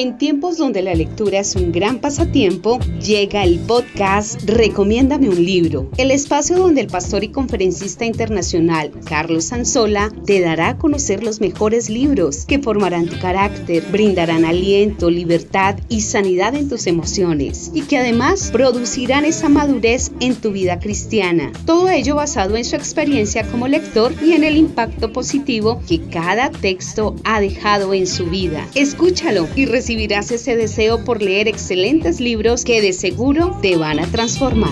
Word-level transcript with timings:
En 0.00 0.16
tiempos 0.16 0.56
donde 0.56 0.80
la 0.80 0.94
lectura 0.94 1.40
es 1.40 1.56
un 1.56 1.72
gran 1.72 1.98
pasatiempo, 1.98 2.78
llega 3.04 3.44
el 3.44 3.58
podcast 3.58 4.40
Recomiéndame 4.44 5.28
un 5.28 5.44
libro, 5.44 5.90
el 5.98 6.10
espacio 6.10 6.56
donde 6.56 6.80
el 6.80 6.86
pastor 6.86 7.22
y 7.22 7.28
conferencista 7.28 8.06
internacional 8.06 8.92
Carlos 9.04 9.44
Sanzola 9.44 10.10
te 10.24 10.40
dará 10.40 10.70
a 10.70 10.78
conocer 10.78 11.22
los 11.22 11.42
mejores 11.42 11.90
libros 11.90 12.46
que 12.46 12.60
formarán 12.60 13.08
tu 13.08 13.18
carácter, 13.18 13.84
brindarán 13.92 14.46
aliento, 14.46 15.10
libertad 15.10 15.78
y 15.90 16.00
sanidad 16.00 16.54
en 16.54 16.70
tus 16.70 16.86
emociones 16.86 17.70
y 17.74 17.82
que 17.82 17.98
además 17.98 18.48
producirán 18.50 19.26
esa 19.26 19.50
madurez 19.50 20.12
en 20.20 20.34
tu 20.34 20.50
vida 20.50 20.80
cristiana. 20.80 21.52
Todo 21.66 21.90
ello 21.90 22.14
basado 22.14 22.56
en 22.56 22.64
su 22.64 22.74
experiencia 22.74 23.46
como 23.50 23.68
lector 23.68 24.14
y 24.24 24.32
en 24.32 24.44
el 24.44 24.56
impacto 24.56 25.12
positivo 25.12 25.82
que 25.86 26.00
cada 26.00 26.50
texto 26.50 27.16
ha 27.24 27.38
dejado 27.42 27.92
en 27.92 28.06
su 28.06 28.24
vida. 28.30 28.66
Escúchalo 28.74 29.46
y 29.54 29.66
recibirás 29.90 30.30
ese 30.30 30.54
deseo 30.54 31.04
por 31.04 31.20
leer 31.20 31.48
excelentes 31.48 32.20
libros 32.20 32.64
que 32.64 32.80
de 32.80 32.92
seguro 32.92 33.58
te 33.60 33.76
van 33.76 33.98
a 33.98 34.06
transformar. 34.06 34.70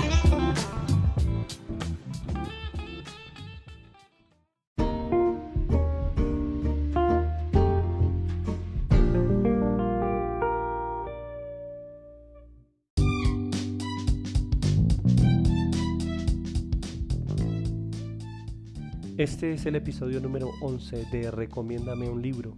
Este 19.17 19.55
es 19.55 19.67
el 19.67 19.75
episodio 19.75 20.21
número 20.21 20.53
11 20.61 21.07
de 21.11 21.33
Recomiéndame 21.33 22.09
un 22.09 22.23
libro. 22.23 22.55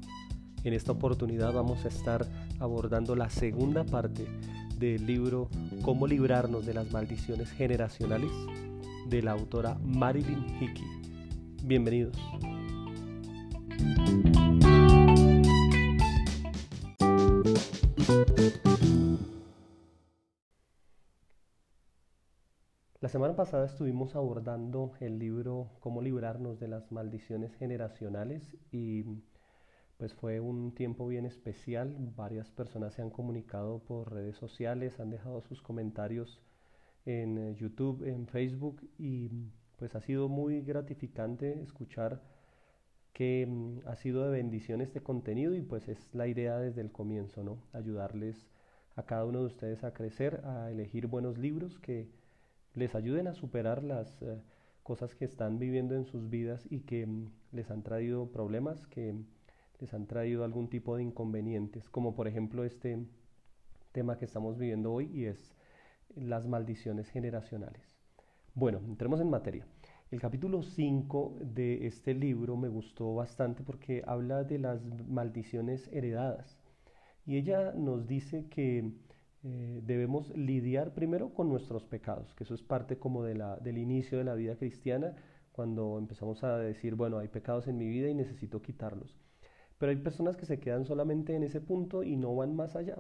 En 0.63 0.75
esta 0.75 0.93
oportunidad 0.93 1.55
vamos 1.55 1.87
a 1.87 1.89
estar 1.89 2.27
abordando 2.59 3.17
la 3.17 3.31
segunda 3.31 3.85
parte 3.85 4.27
del 4.79 5.07
libro 5.07 5.49
Cómo 5.83 6.07
librarnos 6.07 6.67
de 6.67 6.75
las 6.75 6.93
maldiciones 6.93 7.51
generacionales 7.51 8.31
de 9.09 9.23
la 9.23 9.33
autora 9.33 9.79
Marilyn 9.83 10.45
Hickey. 10.61 10.85
Bienvenidos. 11.65 12.15
La 23.01 23.09
semana 23.09 23.35
pasada 23.35 23.65
estuvimos 23.65 24.15
abordando 24.15 24.93
el 25.01 25.19
libro 25.19 25.71
Cómo 25.81 26.03
librarnos 26.03 26.61
de 26.61 26.69
las 26.69 26.93
maldiciones 26.93 27.55
generacionales 27.55 28.57
y 28.71 29.05
pues 30.01 30.15
fue 30.15 30.41
un 30.41 30.75
tiempo 30.75 31.07
bien 31.07 31.27
especial. 31.27 31.95
Varias 32.17 32.51
personas 32.51 32.95
se 32.95 33.03
han 33.03 33.11
comunicado 33.11 33.81
por 33.81 34.11
redes 34.11 34.35
sociales, 34.35 34.99
han 34.99 35.11
dejado 35.11 35.43
sus 35.43 35.61
comentarios 35.61 36.41
en 37.05 37.37
eh, 37.37 37.55
YouTube, 37.55 38.09
en 38.09 38.27
Facebook 38.27 38.81
y 38.99 39.29
pues 39.77 39.95
ha 39.95 40.01
sido 40.01 40.31
muy 40.31 40.63
gratificante 40.63 41.61
escuchar 41.61 42.23
que 43.13 43.47
mm, 43.47 43.81
ha 43.87 43.97
sido 43.97 44.25
de 44.25 44.31
bendición 44.31 44.81
este 44.81 45.03
contenido 45.03 45.55
y 45.55 45.61
pues 45.61 45.87
es 45.87 46.15
la 46.15 46.27
idea 46.29 46.57
desde 46.57 46.81
el 46.81 46.93
comienzo, 46.93 47.45
¿no? 47.45 47.63
Ayudarles 47.75 48.47
a 48.97 49.05
cada 49.05 49.27
uno 49.27 49.41
de 49.41 49.47
ustedes 49.49 49.85
a 49.85 49.93
crecer, 49.93 50.41
a 50.47 50.71
elegir 50.71 51.09
buenos 51.09 51.37
libros 51.37 51.79
que 51.79 52.09
les 52.73 52.95
ayuden 52.95 53.27
a 53.27 53.35
superar 53.35 53.85
las 53.85 54.23
eh, 54.23 54.41
cosas 54.83 55.15
que 55.15 55.27
están 55.27 55.59
viviendo 55.59 55.95
en 55.95 56.07
sus 56.07 56.31
vidas 56.31 56.67
y 56.71 56.81
que 56.81 57.05
mm, 57.07 57.33
les 57.53 57.71
han 57.71 57.83
traído 57.83 58.33
problemas, 58.33 58.87
que 58.87 59.15
les 59.81 59.95
han 59.95 60.07
traído 60.07 60.45
algún 60.45 60.69
tipo 60.69 60.97
de 60.97 61.03
inconvenientes, 61.03 61.89
como 61.89 62.15
por 62.15 62.29
ejemplo 62.29 62.65
este 62.65 63.07
tema 63.93 64.19
que 64.19 64.25
estamos 64.25 64.59
viviendo 64.59 64.93
hoy 64.93 65.11
y 65.13 65.25
es 65.25 65.55
las 66.15 66.47
maldiciones 66.47 67.09
generacionales. 67.09 67.97
Bueno, 68.55 68.81
entremos 68.87 69.21
en 69.21 69.31
materia. 69.31 69.67
El 70.11 70.21
capítulo 70.21 70.63
5 70.63 71.39
de 71.41 71.87
este 71.87 72.15
libro 72.15 72.57
me 72.57 72.69
gustó 72.69 73.15
bastante 73.15 73.63
porque 73.63 74.03
habla 74.07 74.45
de 74.45 74.59
las 74.59 74.85
maldiciones 75.09 75.89
heredadas 75.93 76.59
y 77.25 77.37
ella 77.37 77.73
nos 77.73 78.07
dice 78.07 78.47
que 78.49 78.93
eh, 79.43 79.81
debemos 79.85 80.37
lidiar 80.37 80.93
primero 80.93 81.33
con 81.33 81.49
nuestros 81.49 81.85
pecados, 81.85 82.35
que 82.35 82.45
eso 82.45 82.55
es 82.55 82.63
parte 82.63 82.99
como 82.99 83.23
de 83.23 83.37
la, 83.37 83.57
del 83.57 83.79
inicio 83.79 84.19
de 84.19 84.25
la 84.25 84.35
vida 84.35 84.57
cristiana, 84.57 85.15
cuando 85.53 85.99
empezamos 85.99 86.43
a 86.45 86.59
decir, 86.59 86.95
bueno, 86.95 87.19
hay 87.19 87.29
pecados 87.29 87.67
en 87.69 87.79
mi 87.79 87.89
vida 87.89 88.09
y 88.09 88.15
necesito 88.15 88.61
quitarlos. 88.63 89.17
Pero 89.81 89.93
hay 89.93 89.97
personas 89.97 90.37
que 90.37 90.45
se 90.45 90.61
quedan 90.61 90.85
solamente 90.85 91.35
en 91.35 91.43
ese 91.43 91.63
punto 91.63 92.03
y 92.03 92.15
no 92.15 92.37
van 92.37 92.55
más 92.55 92.77
allá. 92.77 92.99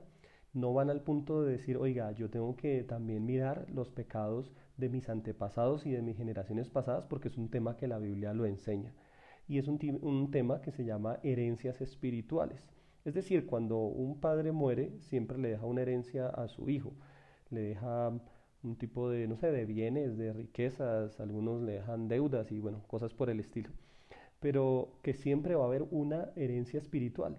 No 0.54 0.72
van 0.72 0.88
al 0.88 1.02
punto 1.02 1.42
de 1.42 1.52
decir, 1.52 1.76
oiga, 1.76 2.10
yo 2.12 2.30
tengo 2.30 2.56
que 2.56 2.84
también 2.84 3.26
mirar 3.26 3.66
los 3.70 3.90
pecados 3.90 4.50
de 4.78 4.88
mis 4.88 5.10
antepasados 5.10 5.84
y 5.84 5.90
de 5.90 6.00
mis 6.00 6.16
generaciones 6.16 6.70
pasadas 6.70 7.04
porque 7.04 7.28
es 7.28 7.36
un 7.36 7.50
tema 7.50 7.76
que 7.76 7.86
la 7.86 7.98
Biblia 7.98 8.32
lo 8.32 8.46
enseña. 8.46 8.94
Y 9.46 9.58
es 9.58 9.68
un, 9.68 9.78
un 10.00 10.30
tema 10.30 10.62
que 10.62 10.72
se 10.72 10.86
llama 10.86 11.18
herencias 11.22 11.82
espirituales. 11.82 12.70
Es 13.04 13.12
decir, 13.12 13.44
cuando 13.44 13.76
un 13.76 14.18
padre 14.18 14.50
muere, 14.50 14.98
siempre 15.00 15.36
le 15.36 15.50
deja 15.50 15.66
una 15.66 15.82
herencia 15.82 16.28
a 16.28 16.48
su 16.48 16.70
hijo. 16.70 16.94
Le 17.50 17.60
deja 17.60 18.08
un 18.62 18.76
tipo 18.78 19.10
de, 19.10 19.28
no 19.28 19.36
sé, 19.36 19.52
de 19.52 19.66
bienes, 19.66 20.16
de 20.16 20.32
riquezas, 20.32 21.20
algunos 21.20 21.60
le 21.60 21.72
dejan 21.72 22.08
deudas 22.08 22.50
y 22.50 22.58
bueno, 22.58 22.82
cosas 22.88 23.12
por 23.12 23.28
el 23.28 23.40
estilo 23.40 23.70
pero 24.40 24.98
que 25.02 25.14
siempre 25.14 25.54
va 25.54 25.64
a 25.64 25.68
haber 25.68 25.86
una 25.90 26.30
herencia 26.34 26.78
espiritual. 26.78 27.36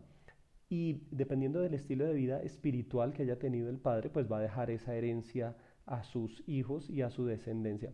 Y 0.70 1.02
dependiendo 1.12 1.60
del 1.60 1.74
estilo 1.74 2.06
de 2.06 2.14
vida 2.14 2.42
espiritual 2.42 3.12
que 3.12 3.24
haya 3.24 3.40
tenido 3.40 3.70
el 3.70 3.78
padre, 3.78 4.10
pues 4.10 4.32
va 4.32 4.38
a 4.38 4.42
dejar 4.42 4.72
esa 4.72 4.96
herencia 4.96 5.58
a 5.86 6.04
sus 6.04 6.48
hijos 6.48 6.90
y 6.90 7.02
a 7.02 7.10
su 7.10 7.26
descendencia. 7.26 7.92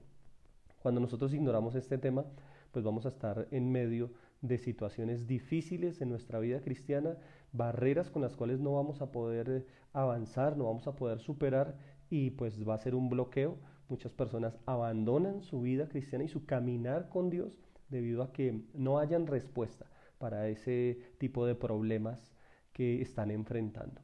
Cuando 0.83 1.01
nosotros 1.01 1.33
ignoramos 1.33 1.73
este 1.73 1.97
tema, 1.97 2.25
pues 2.71 2.85
vamos 2.85 3.05
a 3.05 3.09
estar 3.09 3.47
en 3.49 3.71
medio 3.71 4.11
de 4.41 4.59
situaciones 4.59 5.25
difíciles 5.25 6.01
en 6.01 6.09
nuestra 6.09 6.39
vida 6.39 6.61
cristiana, 6.61 7.17
barreras 7.53 8.11
con 8.11 8.21
las 8.21 8.35
cuales 8.35 8.59
no 8.59 8.73
vamos 8.73 9.01
a 9.01 9.11
poder 9.11 9.65
avanzar, 9.93 10.57
no 10.57 10.65
vamos 10.65 10.85
a 10.85 10.95
poder 10.95 11.19
superar 11.19 11.75
y 12.09 12.31
pues 12.31 12.67
va 12.67 12.75
a 12.75 12.79
ser 12.79 12.93
un 12.93 13.09
bloqueo. 13.09 13.57
Muchas 13.89 14.13
personas 14.13 14.59
abandonan 14.65 15.41
su 15.41 15.61
vida 15.61 15.87
cristiana 15.87 16.25
y 16.25 16.27
su 16.27 16.45
caminar 16.45 17.09
con 17.09 17.29
Dios 17.29 17.57
debido 17.89 18.23
a 18.23 18.31
que 18.31 18.61
no 18.73 18.99
hayan 18.99 19.27
respuesta 19.27 19.85
para 20.17 20.47
ese 20.47 20.99
tipo 21.17 21.45
de 21.45 21.55
problemas 21.55 22.33
que 22.73 23.01
están 23.01 23.31
enfrentando. 23.31 24.01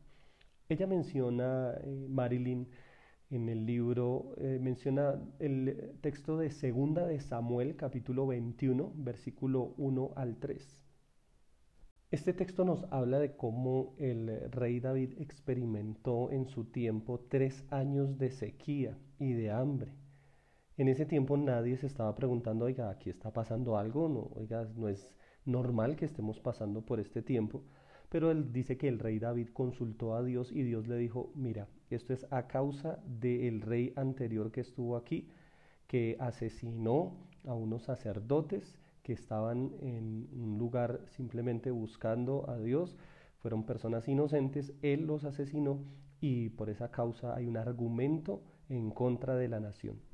Ella 0.69 0.87
menciona, 0.87 1.73
eh, 1.81 2.07
Marilyn, 2.09 2.67
en 3.29 3.49
el 3.49 3.65
libro, 3.65 4.35
eh, 4.37 4.59
menciona 4.61 5.19
el 5.39 5.97
texto 6.01 6.37
de 6.37 6.51
Segunda 6.51 7.05
de 7.07 7.19
Samuel, 7.19 7.75
capítulo 7.75 8.27
21, 8.27 8.93
versículo 8.95 9.73
1 9.77 10.13
al 10.15 10.37
3. 10.37 10.81
Este 12.11 12.31
texto 12.33 12.63
nos 12.63 12.83
habla 12.91 13.17
de 13.17 13.35
cómo 13.35 13.95
el 13.97 14.51
rey 14.51 14.79
David 14.79 15.13
experimentó 15.19 16.29
en 16.31 16.45
su 16.45 16.65
tiempo 16.65 17.25
tres 17.27 17.63
años 17.71 18.19
de 18.19 18.29
sequía 18.29 18.99
y 19.17 19.33
de 19.33 19.49
hambre 19.49 19.93
en 20.77 20.87
ese 20.87 21.05
tiempo 21.05 21.37
nadie 21.37 21.77
se 21.77 21.87
estaba 21.87 22.15
preguntando, 22.15 22.65
oiga, 22.65 22.89
aquí 22.89 23.09
está 23.09 23.31
pasando 23.31 23.77
algo, 23.77 24.09
no, 24.09 24.31
oiga, 24.35 24.67
no 24.75 24.89
es 24.89 25.13
normal 25.45 25.95
que 25.95 26.05
estemos 26.05 26.39
pasando 26.39 26.81
por 26.81 26.99
este 26.99 27.21
tiempo. 27.21 27.63
Pero 28.09 28.31
él 28.31 28.51
dice 28.53 28.77
que 28.77 28.87
el 28.87 28.99
rey 28.99 29.19
David 29.19 29.49
consultó 29.53 30.15
a 30.15 30.23
Dios 30.23 30.51
y 30.51 30.63
Dios 30.63 30.87
le 30.87 30.97
dijo, 30.97 31.31
mira, 31.35 31.67
esto 31.89 32.13
es 32.13 32.25
a 32.31 32.47
causa 32.47 32.99
del 33.05 33.61
rey 33.61 33.93
anterior 33.95 34.51
que 34.51 34.61
estuvo 34.61 34.97
aquí, 34.97 35.29
que 35.87 36.15
asesinó 36.19 37.17
a 37.45 37.53
unos 37.53 37.83
sacerdotes 37.83 38.77
que 39.03 39.13
estaban 39.13 39.71
en 39.81 40.29
un 40.31 40.57
lugar 40.57 41.01
simplemente 41.07 41.71
buscando 41.71 42.49
a 42.49 42.57
Dios, 42.57 42.95
fueron 43.39 43.65
personas 43.65 44.07
inocentes, 44.07 44.73
él 44.81 45.05
los 45.05 45.25
asesinó 45.25 45.83
y 46.21 46.49
por 46.49 46.69
esa 46.69 46.89
causa 46.89 47.35
hay 47.35 47.45
un 47.45 47.57
argumento 47.57 48.41
en 48.69 48.91
contra 48.91 49.35
de 49.35 49.49
la 49.49 49.59
nación. 49.59 50.12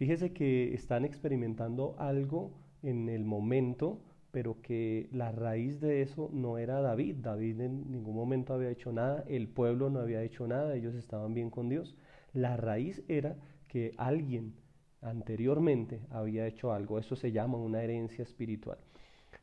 Fíjese 0.00 0.32
que 0.32 0.72
están 0.72 1.04
experimentando 1.04 1.94
algo 1.98 2.54
en 2.82 3.10
el 3.10 3.26
momento, 3.26 4.00
pero 4.30 4.62
que 4.62 5.10
la 5.12 5.30
raíz 5.30 5.78
de 5.78 6.00
eso 6.00 6.30
no 6.32 6.56
era 6.56 6.80
David. 6.80 7.16
David 7.16 7.60
en 7.60 7.92
ningún 7.92 8.16
momento 8.16 8.54
había 8.54 8.70
hecho 8.70 8.92
nada, 8.92 9.22
el 9.28 9.46
pueblo 9.48 9.90
no 9.90 10.00
había 10.00 10.22
hecho 10.22 10.46
nada, 10.46 10.74
ellos 10.74 10.94
estaban 10.94 11.34
bien 11.34 11.50
con 11.50 11.68
Dios. 11.68 11.98
La 12.32 12.56
raíz 12.56 13.02
era 13.08 13.36
que 13.68 13.92
alguien 13.98 14.54
anteriormente 15.02 16.00
había 16.08 16.46
hecho 16.46 16.72
algo, 16.72 16.98
eso 16.98 17.14
se 17.14 17.30
llama 17.30 17.58
una 17.58 17.82
herencia 17.82 18.22
espiritual. 18.22 18.78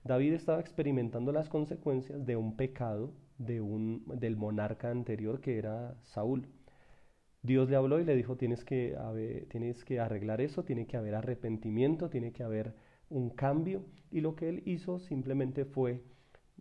David 0.04 0.34
estaba 0.34 0.60
experimentando 0.60 1.32
las 1.32 1.50
consecuencias 1.50 2.26
de 2.26 2.36
un 2.36 2.56
pecado 2.58 3.14
de 3.38 3.62
un, 3.62 4.04
del 4.08 4.36
monarca 4.36 4.90
anterior 4.90 5.40
que 5.40 5.60
era 5.60 5.96
Saúl. 6.02 6.48
Dios 7.48 7.70
le 7.70 7.78
habló 7.78 8.00
y 8.00 8.04
le 8.04 8.16
dijo, 8.16 8.36
tienes 8.36 8.66
que, 8.66 8.98
tienes 9.50 9.86
que 9.86 10.02
arreglar 10.02 10.42
eso, 10.42 10.64
tiene 10.64 10.86
que 10.86 10.98
haber 10.98 11.16
arrepentimiento, 11.16 12.10
tiene 12.10 12.34
que 12.34 12.44
haber 12.44 12.76
un 13.10 13.30
cambio. 13.30 13.86
Y 14.12 14.20
lo 14.20 14.36
que 14.36 14.50
él 14.50 14.64
hizo 14.66 15.00
simplemente 15.00 15.64
fue 15.64 16.04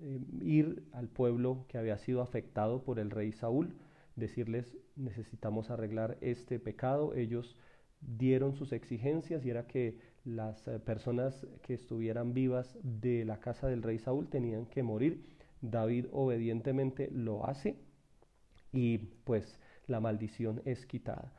eh, 0.00 0.20
ir 0.40 0.84
al 0.92 1.08
pueblo 1.08 1.66
que 1.68 1.76
había 1.76 1.98
sido 1.98 2.22
afectado 2.22 2.84
por 2.84 3.00
el 3.00 3.10
rey 3.10 3.32
Saúl, 3.32 3.74
decirles 4.14 4.78
necesitamos 4.94 5.70
arreglar 5.70 6.18
este 6.20 6.60
pecado. 6.60 7.14
Ellos 7.14 7.56
dieron 8.00 8.54
sus 8.54 8.72
exigencias 8.72 9.44
y 9.44 9.50
era 9.50 9.66
que 9.66 9.98
las 10.24 10.68
eh, 10.68 10.78
personas 10.78 11.48
que 11.62 11.74
estuvieran 11.74 12.32
vivas 12.32 12.78
de 12.84 13.24
la 13.24 13.40
casa 13.40 13.66
del 13.66 13.82
rey 13.82 13.98
Saúl 13.98 14.28
tenían 14.28 14.66
que 14.66 14.84
morir. 14.84 15.26
David 15.62 16.06
obedientemente 16.12 17.10
lo 17.10 17.44
hace 17.44 17.76
y 18.72 18.98
pues 18.98 19.58
la 19.86 20.00
maldición 20.00 20.62
es 20.64 20.86
quitada. 20.86 21.32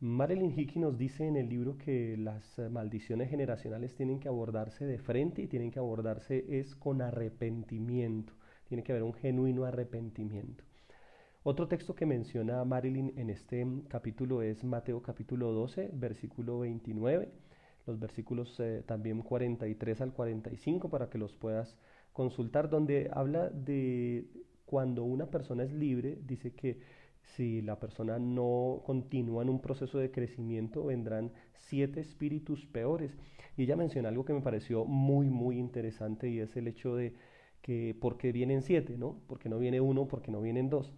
Marilyn 0.00 0.58
Hickey 0.58 0.80
nos 0.80 0.98
dice 0.98 1.26
en 1.26 1.36
el 1.36 1.48
libro 1.48 1.78
que 1.78 2.16
las 2.16 2.58
maldiciones 2.70 3.30
generacionales 3.30 3.94
tienen 3.94 4.18
que 4.18 4.28
abordarse 4.28 4.84
de 4.84 4.98
frente 4.98 5.42
y 5.42 5.46
tienen 5.46 5.70
que 5.70 5.78
abordarse 5.78 6.44
es 6.48 6.74
con 6.74 7.00
arrepentimiento. 7.02 8.32
Tiene 8.68 8.82
que 8.82 8.92
haber 8.92 9.04
un 9.04 9.14
genuino 9.14 9.64
arrepentimiento. 9.64 10.64
Otro 11.44 11.68
texto 11.68 11.94
que 11.94 12.06
menciona 12.06 12.64
Marilyn 12.64 13.12
en 13.16 13.28
este 13.28 13.66
capítulo 13.88 14.42
es 14.42 14.62
Mateo 14.62 15.02
capítulo 15.02 15.52
12, 15.52 15.90
versículo 15.92 16.60
29, 16.60 17.32
los 17.86 17.98
versículos 17.98 18.58
eh, 18.60 18.82
también 18.86 19.22
43 19.22 20.00
al 20.00 20.12
45 20.12 20.88
para 20.88 21.10
que 21.10 21.18
los 21.18 21.34
puedas 21.34 21.76
consultar, 22.12 22.70
donde 22.70 23.10
habla 23.12 23.50
de 23.50 24.26
cuando 24.66 25.04
una 25.04 25.26
persona 25.26 25.64
es 25.64 25.72
libre, 25.72 26.18
dice 26.24 26.54
que 26.54 26.80
si 27.22 27.62
la 27.62 27.78
persona 27.78 28.18
no 28.18 28.82
continúa 28.84 29.42
en 29.42 29.48
un 29.48 29.60
proceso 29.60 29.98
de 29.98 30.10
crecimiento, 30.10 30.84
vendrán 30.84 31.32
siete 31.54 32.00
espíritus 32.00 32.66
peores. 32.66 33.16
Y 33.56 33.64
ella 33.64 33.76
menciona 33.76 34.08
algo 34.08 34.24
que 34.24 34.34
me 34.34 34.40
pareció 34.40 34.84
muy, 34.84 35.28
muy 35.28 35.58
interesante 35.58 36.28
y 36.28 36.40
es 36.40 36.56
el 36.56 36.68
hecho 36.68 36.96
de 36.96 37.14
que, 37.62 37.96
¿por 37.98 38.18
qué 38.18 38.32
vienen 38.32 38.62
siete? 38.62 38.96
¿no? 38.98 39.20
Porque 39.28 39.48
no 39.48 39.58
viene 39.58 39.80
uno, 39.80 40.08
porque 40.08 40.30
no 40.30 40.40
vienen 40.40 40.68
dos. 40.68 40.92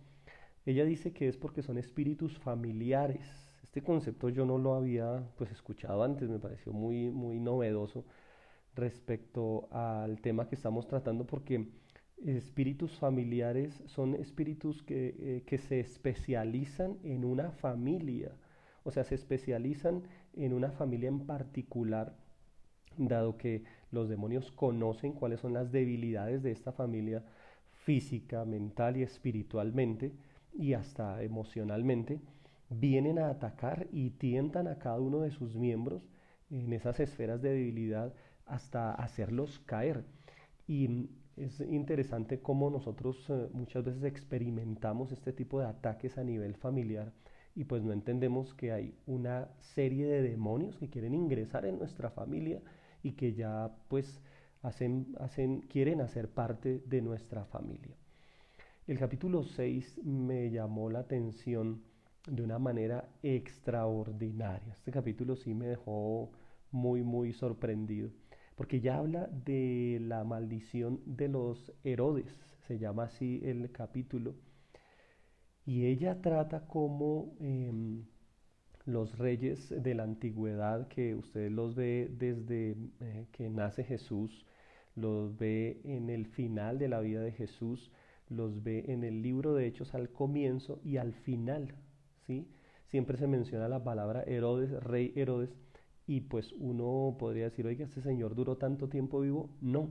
Ella 0.67 0.85
dice 0.85 1.12
que 1.12 1.29
es 1.29 1.37
porque 1.37 1.62
son 1.62 1.79
espíritus 1.79 2.38
familiares. 2.38 3.23
Este 3.62 3.82
concepto 3.82 4.29
yo 4.29 4.47
no 4.47 4.59
lo 4.59 4.75
había 4.75 5.29
pues 5.37 5.50
escuchado 5.50 6.03
antes, 6.03 6.29
me 6.29 6.38
pareció 6.38 6.73
muy, 6.73 7.11
muy 7.11 7.38
novedoso 7.38 8.05
respecto 8.75 9.69
al 9.70 10.20
tema 10.20 10.49
que 10.49 10.55
estamos 10.55 10.87
tratando 10.87 11.27
porque 11.27 11.69
espíritus 12.25 12.99
familiares 12.99 13.82
son 13.87 14.14
espíritus 14.14 14.82
que, 14.82 15.14
eh, 15.19 15.43
que, 15.46 15.58
se 15.58 15.81
especializan 15.81 16.99
en 17.02 17.25
una 17.25 17.50
familia, 17.50 18.32
o 18.82 18.90
sea, 18.90 19.05
se 19.05 19.14
especializan 19.14 20.05
en 20.34 20.52
una 20.52 20.70
familia 20.70 21.08
en 21.08 21.26
particular, 21.26 22.16
dado 22.96 23.37
que 23.37 23.64
los 23.90 24.08
demonios 24.08 24.52
conocen 24.52 25.12
cuáles 25.12 25.40
son 25.40 25.52
las 25.52 25.72
debilidades 25.72 26.43
de 26.43 26.52
esta 26.52 26.72
familia 26.72 27.25
física, 27.72 28.44
mental 28.44 28.96
y 28.96 29.02
espiritualmente, 29.02 30.12
y 30.52 30.75
hasta 30.75 31.22
emocionalmente, 31.22 32.20
vienen 32.70 33.19
a 33.19 33.28
atacar 33.28 33.88
y 33.93 34.10
tientan 34.10 34.69
a 34.69 34.78
cada 34.78 35.00
uno 35.00 35.20
de 35.20 35.31
sus 35.31 35.56
miembros 35.56 36.08
en 36.50 36.72
esas 36.72 37.00
esferas 37.00 37.43
de 37.43 37.50
debilidad 37.50 38.14
hasta 38.46 38.93
hacerlos 38.93 39.58
caer. 39.60 40.05
Y 40.67 41.10
es 41.36 41.60
interesante 41.60 42.40
cómo 42.40 42.70
nosotros 42.70 43.25
eh, 43.28 43.48
muchas 43.52 43.84
veces 43.84 44.04
experimentamos 44.04 45.12
este 45.12 45.32
tipo 45.32 45.60
de 45.60 45.66
ataques 45.66 46.16
a 46.19 46.25
nivel 46.25 46.54
familiar 46.54 47.12
y 47.54 47.64
pues 47.64 47.82
no 47.82 47.92
entendemos 47.92 48.54
que 48.54 48.72
hay 48.72 48.94
una 49.06 49.48
serie 49.60 50.06
de 50.06 50.22
demonios 50.22 50.76
que 50.76 50.88
quieren 50.88 51.14
ingresar 51.14 51.66
en 51.66 51.78
nuestra 51.78 52.10
familia 52.10 52.60
y 53.02 53.12
que 53.12 53.34
ya 53.34 53.70
pues 53.88 54.20
hacen, 54.62 55.14
hacen, 55.20 55.60
quieren 55.62 56.00
hacer 56.00 56.28
parte 56.28 56.82
de 56.86 57.02
nuestra 57.02 57.44
familia. 57.44 57.96
El 58.86 58.98
capítulo 58.98 59.44
6 59.44 60.00
me 60.04 60.50
llamó 60.50 60.90
la 60.90 61.00
atención 61.00 61.82
de 62.26 62.42
una 62.42 62.58
manera 62.58 63.08
extraordinaria. 63.22 64.72
Este 64.72 64.90
capítulo 64.90 65.36
sí 65.36 65.54
me 65.54 65.66
dejó 65.66 66.31
muy, 66.70 67.02
muy 67.02 67.32
sorprendido 67.32 68.10
porque 68.56 68.81
ya 68.81 68.99
habla 68.99 69.29
de 69.29 69.99
la 70.01 70.25
maldición 70.25 71.01
de 71.06 71.29
los 71.29 71.73
Herodes, 71.85 72.39
se 72.67 72.79
llama 72.79 73.05
así 73.05 73.41
el 73.45 73.71
capítulo, 73.73 74.35
y 75.67 75.87
ella 75.87 76.21
trata 76.21 76.67
como 76.67 77.35
em, 77.41 78.05
los 78.85 79.19
reyes 79.19 79.71
de 79.83 79.95
la 79.95 80.03
antigüedad, 80.05 80.89
que 80.89 81.15
usted 81.15 81.51
los 81.51 81.75
ve 81.75 82.11
desde 82.19 82.77
eh, 83.01 83.27
que 83.33 83.49
nace 83.49 83.85
Jesús, 83.85 84.45
los 84.95 85.37
ve 85.39 85.81
en 85.85 86.11
el 86.11 86.27
final 86.27 86.79
de 86.79 86.89
la 86.89 87.01
vida 87.01 87.23
de 87.23 87.33
Jesús, 87.33 87.91
los 88.29 88.62
ve 88.62 88.85
en 88.89 89.05
el 89.05 89.23
libro 89.23 89.55
de 89.55 89.67
Hechos 89.67 89.95
al 89.95 90.11
comienzo 90.11 90.81
y 90.85 90.99
al 90.99 91.15
final, 91.15 91.75
¿sí? 92.27 92.49
Siempre 92.87 93.17
se 93.17 93.27
menciona 93.27 93.69
la 93.69 93.83
palabra 93.83 94.23
Herodes, 94.23 94.71
rey 94.83 95.12
Herodes, 95.17 95.56
y 96.06 96.21
pues 96.23 96.53
uno 96.53 97.17
podría 97.19 97.45
decir, 97.45 97.67
oiga, 97.67 97.85
este 97.85 98.03
señor 98.03 98.35
duró 98.35 98.56
tanto 98.56 98.89
tiempo 98.89 99.21
vivo. 99.21 99.51
No, 99.61 99.91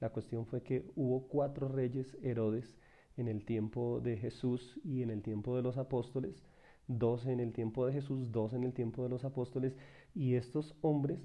la 0.00 0.10
cuestión 0.10 0.46
fue 0.46 0.62
que 0.62 0.90
hubo 0.96 1.28
cuatro 1.28 1.68
reyes 1.68 2.16
Herodes 2.22 2.76
en 3.16 3.28
el 3.28 3.44
tiempo 3.44 4.00
de 4.00 4.16
Jesús 4.16 4.80
y 4.84 5.02
en 5.02 5.10
el 5.10 5.22
tiempo 5.22 5.56
de 5.56 5.62
los 5.62 5.78
apóstoles, 5.78 6.42
dos 6.88 7.26
en 7.26 7.40
el 7.40 7.52
tiempo 7.52 7.86
de 7.86 7.92
Jesús, 7.92 8.32
dos 8.32 8.52
en 8.54 8.64
el 8.64 8.72
tiempo 8.72 9.04
de 9.04 9.08
los 9.08 9.24
apóstoles, 9.24 9.76
y 10.14 10.34
estos 10.34 10.74
hombres 10.80 11.20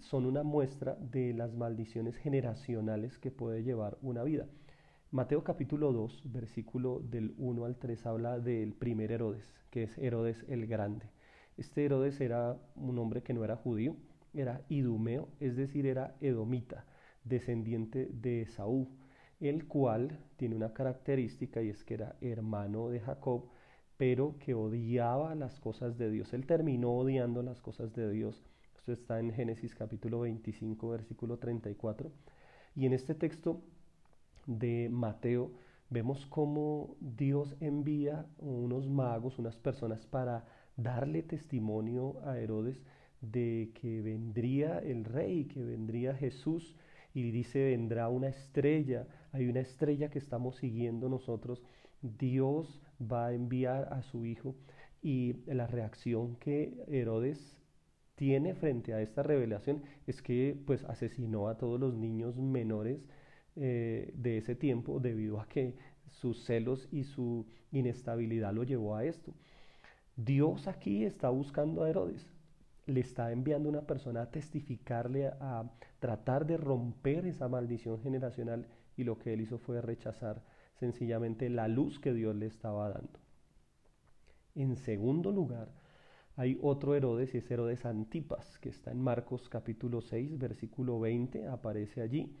son 0.00 0.26
una 0.26 0.42
muestra 0.42 0.94
de 0.94 1.34
las 1.34 1.54
maldiciones 1.54 2.16
generacionales 2.16 3.18
que 3.18 3.30
puede 3.30 3.62
llevar 3.62 3.98
una 4.02 4.22
vida. 4.22 4.46
Mateo 5.10 5.44
capítulo 5.44 5.92
2, 5.92 6.32
versículo 6.32 7.00
del 7.00 7.34
1 7.38 7.64
al 7.64 7.76
3 7.76 8.06
habla 8.06 8.38
del 8.40 8.74
primer 8.74 9.12
Herodes, 9.12 9.46
que 9.70 9.84
es 9.84 9.96
Herodes 9.98 10.44
el 10.48 10.66
Grande. 10.66 11.15
Este 11.56 11.84
Herodes 11.84 12.20
era 12.20 12.58
un 12.74 12.98
hombre 12.98 13.22
que 13.22 13.32
no 13.32 13.44
era 13.44 13.56
judío, 13.56 13.96
era 14.34 14.62
idumeo, 14.68 15.28
es 15.40 15.56
decir, 15.56 15.86
era 15.86 16.14
edomita, 16.20 16.84
descendiente 17.24 18.10
de 18.12 18.46
Saúl, 18.46 18.88
el 19.40 19.66
cual 19.66 20.18
tiene 20.36 20.54
una 20.54 20.72
característica 20.72 21.62
y 21.62 21.70
es 21.70 21.84
que 21.84 21.94
era 21.94 22.16
hermano 22.20 22.88
de 22.88 23.00
Jacob, 23.00 23.48
pero 23.96 24.38
que 24.38 24.54
odiaba 24.54 25.34
las 25.34 25.58
cosas 25.58 25.96
de 25.96 26.10
Dios. 26.10 26.34
Él 26.34 26.46
terminó 26.46 26.92
odiando 26.92 27.42
las 27.42 27.60
cosas 27.60 27.94
de 27.94 28.10
Dios. 28.10 28.44
Esto 28.76 28.92
está 28.92 29.18
en 29.18 29.32
Génesis 29.32 29.74
capítulo 29.74 30.20
25, 30.20 30.90
versículo 30.90 31.38
34. 31.38 32.12
Y 32.74 32.84
en 32.84 32.92
este 32.92 33.14
texto 33.14 33.62
de 34.46 34.88
Mateo 34.90 35.52
vemos 35.88 36.26
cómo 36.26 36.96
Dios 37.00 37.56
envía 37.60 38.26
unos 38.38 38.88
magos, 38.88 39.38
unas 39.38 39.56
personas 39.56 40.06
para 40.06 40.44
darle 40.76 41.22
testimonio 41.22 42.20
a 42.24 42.38
Herodes 42.38 42.82
de 43.20 43.70
que 43.74 44.02
vendría 44.02 44.78
el 44.78 45.04
rey, 45.04 45.44
que 45.46 45.62
vendría 45.62 46.14
Jesús, 46.14 46.76
y 47.14 47.30
dice, 47.30 47.64
vendrá 47.64 48.08
una 48.08 48.28
estrella, 48.28 49.06
hay 49.32 49.46
una 49.48 49.60
estrella 49.60 50.10
que 50.10 50.18
estamos 50.18 50.56
siguiendo 50.56 51.08
nosotros, 51.08 51.62
Dios 52.02 52.82
va 53.00 53.28
a 53.28 53.32
enviar 53.32 53.92
a 53.92 54.02
su 54.02 54.26
hijo, 54.26 54.54
y 55.02 55.34
la 55.46 55.66
reacción 55.66 56.36
que 56.36 56.84
Herodes 56.88 57.62
tiene 58.16 58.54
frente 58.54 58.92
a 58.92 59.00
esta 59.02 59.22
revelación 59.22 59.82
es 60.06 60.20
que 60.22 60.58
pues 60.66 60.84
asesinó 60.84 61.48
a 61.48 61.58
todos 61.58 61.78
los 61.78 61.94
niños 61.94 62.36
menores 62.38 63.06
eh, 63.56 64.10
de 64.14 64.38
ese 64.38 64.54
tiempo 64.54 65.00
debido 65.00 65.40
a 65.40 65.48
que 65.48 65.76
sus 66.08 66.44
celos 66.44 66.88
y 66.90 67.04
su 67.04 67.46
inestabilidad 67.72 68.52
lo 68.52 68.64
llevó 68.64 68.96
a 68.96 69.04
esto. 69.04 69.34
Dios 70.16 70.66
aquí 70.66 71.04
está 71.04 71.28
buscando 71.28 71.82
a 71.82 71.90
Herodes, 71.90 72.26
le 72.86 73.00
está 73.00 73.32
enviando 73.32 73.68
una 73.68 73.82
persona 73.82 74.22
a 74.22 74.30
testificarle, 74.30 75.26
a, 75.26 75.70
tratar 75.98 76.46
de 76.46 76.56
romper 76.56 77.26
esa 77.26 77.48
maldición 77.48 78.00
generacional 78.00 78.66
y 78.96 79.04
lo 79.04 79.18
que 79.18 79.34
él 79.34 79.42
hizo 79.42 79.58
fue 79.58 79.82
rechazar 79.82 80.42
sencillamente 80.80 81.50
la 81.50 81.68
luz 81.68 82.00
que 82.00 82.14
Dios 82.14 82.34
le 82.34 82.46
estaba 82.46 82.88
dando. 82.88 83.20
En 84.54 84.76
segundo 84.76 85.32
lugar, 85.32 85.70
hay 86.34 86.58
otro 86.62 86.94
Herodes 86.94 87.34
y 87.34 87.38
es 87.38 87.50
Herodes 87.50 87.84
Antipas, 87.84 88.58
que 88.58 88.70
está 88.70 88.92
en 88.92 89.02
Marcos 89.02 89.50
capítulo 89.50 90.00
6, 90.00 90.38
versículo 90.38 90.98
20, 90.98 91.46
aparece 91.48 92.00
allí. 92.00 92.34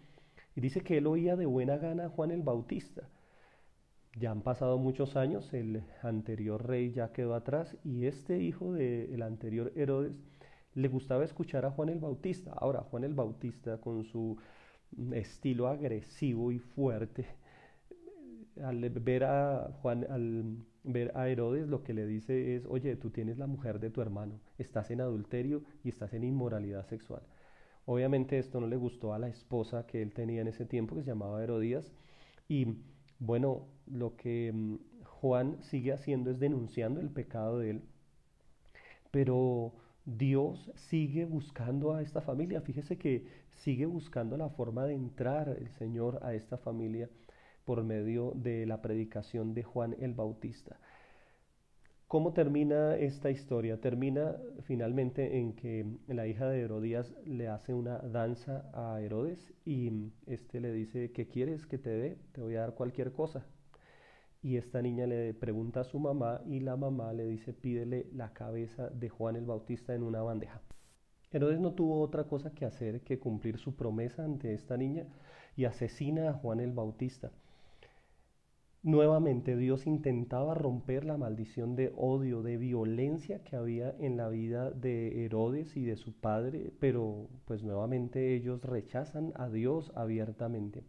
Y 0.54 0.62
dice 0.62 0.80
que 0.80 0.96
él 0.96 1.06
oía 1.06 1.36
de 1.36 1.44
buena 1.44 1.76
gana 1.76 2.06
a 2.06 2.08
Juan 2.08 2.30
el 2.30 2.42
Bautista 2.42 3.10
ya 4.18 4.30
han 4.30 4.42
pasado 4.42 4.78
muchos 4.78 5.16
años, 5.16 5.52
el 5.52 5.82
anterior 6.02 6.66
rey 6.66 6.90
ya 6.92 7.12
quedó 7.12 7.34
atrás 7.34 7.76
y 7.84 8.06
este 8.06 8.38
hijo 8.38 8.72
del 8.72 9.22
anterior 9.22 9.72
Herodes 9.76 10.12
le 10.74 10.88
gustaba 10.88 11.24
escuchar 11.24 11.64
a 11.66 11.70
Juan 11.70 11.90
el 11.90 11.98
Bautista. 11.98 12.52
Ahora, 12.52 12.80
Juan 12.80 13.04
el 13.04 13.14
Bautista 13.14 13.78
con 13.78 14.04
su 14.04 14.38
estilo 15.12 15.68
agresivo 15.68 16.50
y 16.52 16.58
fuerte, 16.58 17.26
al 18.62 18.88
ver 18.88 19.24
a 19.24 19.70
Juan, 19.82 20.06
al 20.08 20.64
ver 20.84 21.12
a 21.14 21.28
Herodes, 21.28 21.68
lo 21.68 21.82
que 21.82 21.92
le 21.92 22.06
dice 22.06 22.56
es, 22.56 22.64
oye, 22.66 22.96
tú 22.96 23.10
tienes 23.10 23.36
la 23.38 23.46
mujer 23.46 23.80
de 23.80 23.90
tu 23.90 24.00
hermano, 24.00 24.40
estás 24.56 24.90
en 24.90 25.00
adulterio 25.02 25.62
y 25.84 25.90
estás 25.90 26.14
en 26.14 26.24
inmoralidad 26.24 26.86
sexual. 26.86 27.22
Obviamente 27.84 28.38
esto 28.38 28.60
no 28.60 28.66
le 28.66 28.76
gustó 28.76 29.12
a 29.12 29.18
la 29.18 29.28
esposa 29.28 29.86
que 29.86 30.02
él 30.02 30.12
tenía 30.12 30.40
en 30.40 30.48
ese 30.48 30.64
tiempo, 30.64 30.96
que 30.96 31.02
se 31.02 31.10
llamaba 31.10 31.42
Herodías, 31.42 31.92
Y 32.48 32.78
bueno, 33.18 33.66
lo 33.86 34.16
que 34.16 34.52
mm, 34.52 34.76
Juan 35.04 35.62
sigue 35.62 35.92
haciendo 35.92 36.30
es 36.30 36.38
denunciando 36.38 37.00
el 37.00 37.10
pecado 37.10 37.58
de 37.58 37.70
él, 37.70 37.82
pero 39.10 39.72
Dios 40.04 40.70
sigue 40.76 41.24
buscando 41.24 41.94
a 41.94 42.02
esta 42.02 42.20
familia. 42.20 42.60
Fíjese 42.60 42.98
que 42.98 43.26
sigue 43.50 43.86
buscando 43.86 44.36
la 44.36 44.50
forma 44.50 44.84
de 44.84 44.94
entrar 44.94 45.48
el 45.48 45.68
Señor 45.70 46.20
a 46.22 46.34
esta 46.34 46.58
familia 46.58 47.08
por 47.64 47.82
medio 47.82 48.32
de 48.36 48.66
la 48.66 48.80
predicación 48.82 49.52
de 49.54 49.64
Juan 49.64 49.96
el 49.98 50.14
Bautista. 50.14 50.78
¿Cómo 52.08 52.32
termina 52.32 52.96
esta 52.96 53.30
historia? 53.30 53.80
Termina 53.80 54.36
finalmente 54.62 55.38
en 55.38 55.54
que 55.54 55.84
la 56.06 56.28
hija 56.28 56.48
de 56.48 56.60
Herodías 56.60 57.12
le 57.24 57.48
hace 57.48 57.74
una 57.74 57.98
danza 57.98 58.70
a 58.74 59.00
Herodes 59.00 59.52
y 59.64 60.12
este 60.26 60.60
le 60.60 60.72
dice, 60.72 61.10
¿qué 61.10 61.26
quieres 61.26 61.66
que 61.66 61.78
te 61.78 61.90
dé? 61.90 62.16
Te 62.30 62.42
voy 62.42 62.54
a 62.54 62.60
dar 62.60 62.74
cualquier 62.74 63.10
cosa. 63.10 63.44
Y 64.40 64.56
esta 64.56 64.82
niña 64.82 65.08
le 65.08 65.34
pregunta 65.34 65.80
a 65.80 65.84
su 65.84 65.98
mamá 65.98 66.42
y 66.46 66.60
la 66.60 66.76
mamá 66.76 67.12
le 67.12 67.26
dice, 67.26 67.52
pídele 67.52 68.06
la 68.12 68.32
cabeza 68.32 68.88
de 68.88 69.08
Juan 69.08 69.34
el 69.34 69.46
Bautista 69.46 69.92
en 69.92 70.04
una 70.04 70.22
bandeja. 70.22 70.62
Herodes 71.32 71.58
no 71.58 71.72
tuvo 71.72 72.00
otra 72.02 72.28
cosa 72.28 72.54
que 72.54 72.66
hacer 72.66 73.00
que 73.00 73.18
cumplir 73.18 73.58
su 73.58 73.74
promesa 73.74 74.22
ante 74.24 74.54
esta 74.54 74.76
niña 74.76 75.08
y 75.56 75.64
asesina 75.64 76.30
a 76.30 76.34
Juan 76.34 76.60
el 76.60 76.70
Bautista. 76.70 77.32
Nuevamente 78.86 79.56
Dios 79.56 79.84
intentaba 79.88 80.54
romper 80.54 81.04
la 81.04 81.16
maldición 81.16 81.74
de 81.74 81.92
odio, 81.96 82.44
de 82.44 82.56
violencia 82.56 83.42
que 83.42 83.56
había 83.56 83.92
en 83.98 84.16
la 84.16 84.28
vida 84.28 84.70
de 84.70 85.24
Herodes 85.24 85.76
y 85.76 85.84
de 85.84 85.96
su 85.96 86.12
padre, 86.12 86.72
pero 86.78 87.28
pues 87.46 87.64
nuevamente 87.64 88.36
ellos 88.36 88.62
rechazan 88.62 89.32
a 89.34 89.48
Dios 89.48 89.90
abiertamente. 89.96 90.84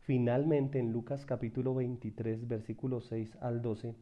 Finalmente 0.00 0.80
en 0.80 0.90
Lucas 0.90 1.26
capítulo 1.26 1.76
23 1.76 2.48
versículo 2.48 3.00
6 3.00 3.36
al 3.40 3.62
12, 3.62 3.94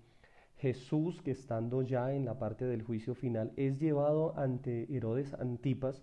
Jesús 0.57 1.21
que 1.21 1.33
estando 1.33 1.83
ya 1.83 2.15
en 2.15 2.25
la 2.25 2.39
parte 2.39 2.65
del 2.65 2.85
juicio 2.85 3.15
final 3.15 3.53
es 3.57 3.79
llevado 3.79 4.35
ante 4.39 4.91
Herodes 4.91 5.35
Antipas 5.35 6.03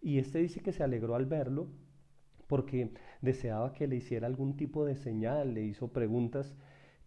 y 0.00 0.18
este 0.18 0.38
dice 0.38 0.60
que 0.60 0.72
se 0.72 0.84
alegró 0.84 1.16
al 1.16 1.26
verlo 1.26 1.70
porque 2.48 2.90
deseaba 3.22 3.72
que 3.72 3.86
le 3.86 3.96
hiciera 3.96 4.26
algún 4.26 4.56
tipo 4.56 4.84
de 4.84 4.96
señal, 4.96 5.54
le 5.54 5.62
hizo 5.62 5.92
preguntas 5.92 6.56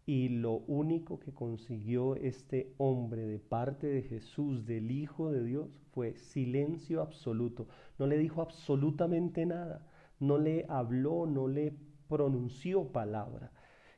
y 0.06 0.30
lo 0.30 0.60
único 0.68 1.20
que 1.20 1.34
consiguió 1.34 2.16
este 2.16 2.74
hombre 2.78 3.26
de 3.26 3.40
parte 3.40 3.88
de 3.88 4.04
Jesús, 4.04 4.66
del 4.66 4.92
Hijo 4.92 5.32
de 5.32 5.44
Dios, 5.44 5.70
fue 5.94 6.16
silencio 6.16 7.02
absoluto. 7.02 7.68
No 8.00 8.08
le 8.08 8.18
dijo 8.18 8.42
absolutamente 8.42 9.46
nada, 9.46 9.88
no 10.20 10.38
le 10.38 10.66
habló, 10.70 11.26
no 11.28 11.48
le 11.48 11.74
pronunció 12.08 12.92
palabra. 12.92 13.52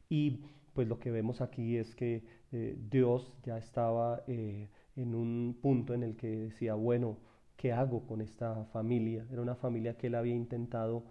Y 0.10 0.42
pues 0.74 0.88
lo 0.88 1.00
que 1.00 1.12
vemos 1.12 1.42
aquí 1.42 1.78
es 1.78 1.96
que 1.96 2.24
eh, 2.52 2.78
Dios 2.90 3.34
ya 3.44 3.58
estaba 3.58 4.24
eh, 4.28 4.70
en 4.96 5.16
un 5.16 5.58
punto 5.62 5.94
en 5.94 6.04
el 6.04 6.16
que 6.16 6.28
decía, 6.28 6.76
bueno, 6.76 7.18
¿qué 7.56 7.72
hago 7.72 8.06
con 8.06 8.22
esta 8.22 8.66
familia? 8.66 9.26
Era 9.32 9.42
una 9.42 9.56
familia 9.56 9.98
que 9.98 10.08
él 10.08 10.16
había 10.16 10.36
intentado 10.36 11.06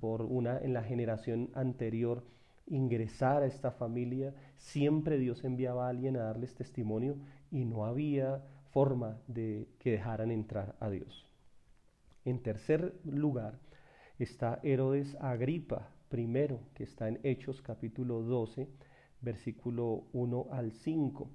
por 0.00 0.22
una 0.22 0.58
en 0.58 0.74
la 0.74 0.82
generación 0.82 1.50
anterior 1.54 2.24
ingresar 2.66 3.42
a 3.42 3.46
esta 3.46 3.70
familia, 3.70 4.34
siempre 4.56 5.18
Dios 5.18 5.44
enviaba 5.44 5.86
a 5.86 5.90
alguien 5.90 6.16
a 6.16 6.24
darles 6.24 6.54
testimonio 6.54 7.16
y 7.50 7.64
no 7.64 7.84
había 7.84 8.44
forma 8.70 9.20
de 9.26 9.68
que 9.78 9.92
dejaran 9.92 10.30
entrar 10.30 10.76
a 10.80 10.88
Dios. 10.88 11.26
En 12.24 12.42
tercer 12.42 12.94
lugar 13.04 13.58
está 14.18 14.60
Herodes 14.62 15.16
Agripa 15.20 15.90
primero, 16.08 16.60
que 16.74 16.84
está 16.84 17.08
en 17.08 17.18
Hechos 17.22 17.62
capítulo 17.62 18.22
12, 18.22 18.68
versículo 19.20 20.04
1 20.12 20.48
al 20.50 20.72
5. 20.72 21.30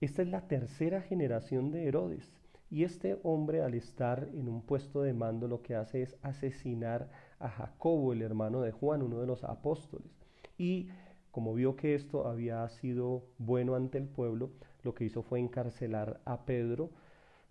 Esta 0.00 0.22
es 0.22 0.28
la 0.28 0.48
tercera 0.48 1.02
generación 1.02 1.70
de 1.70 1.86
Herodes. 1.86 2.32
Y 2.70 2.84
este 2.84 3.18
hombre 3.22 3.62
al 3.62 3.74
estar 3.74 4.28
en 4.32 4.48
un 4.48 4.62
puesto 4.62 5.02
de 5.02 5.12
mando 5.12 5.48
lo 5.48 5.62
que 5.62 5.74
hace 5.74 6.02
es 6.02 6.16
asesinar 6.22 7.10
a 7.40 7.48
Jacobo, 7.48 8.12
el 8.12 8.22
hermano 8.22 8.60
de 8.62 8.72
Juan, 8.72 9.02
uno 9.02 9.20
de 9.20 9.26
los 9.26 9.44
apóstoles. 9.44 10.10
Y 10.56 10.88
como 11.30 11.54
vio 11.54 11.76
que 11.76 11.94
esto 11.94 12.26
había 12.26 12.68
sido 12.68 13.24
bueno 13.38 13.74
ante 13.74 13.98
el 13.98 14.06
pueblo, 14.06 14.50
lo 14.82 14.94
que 14.94 15.04
hizo 15.04 15.22
fue 15.22 15.40
encarcelar 15.40 16.20
a 16.24 16.44
Pedro. 16.44 16.90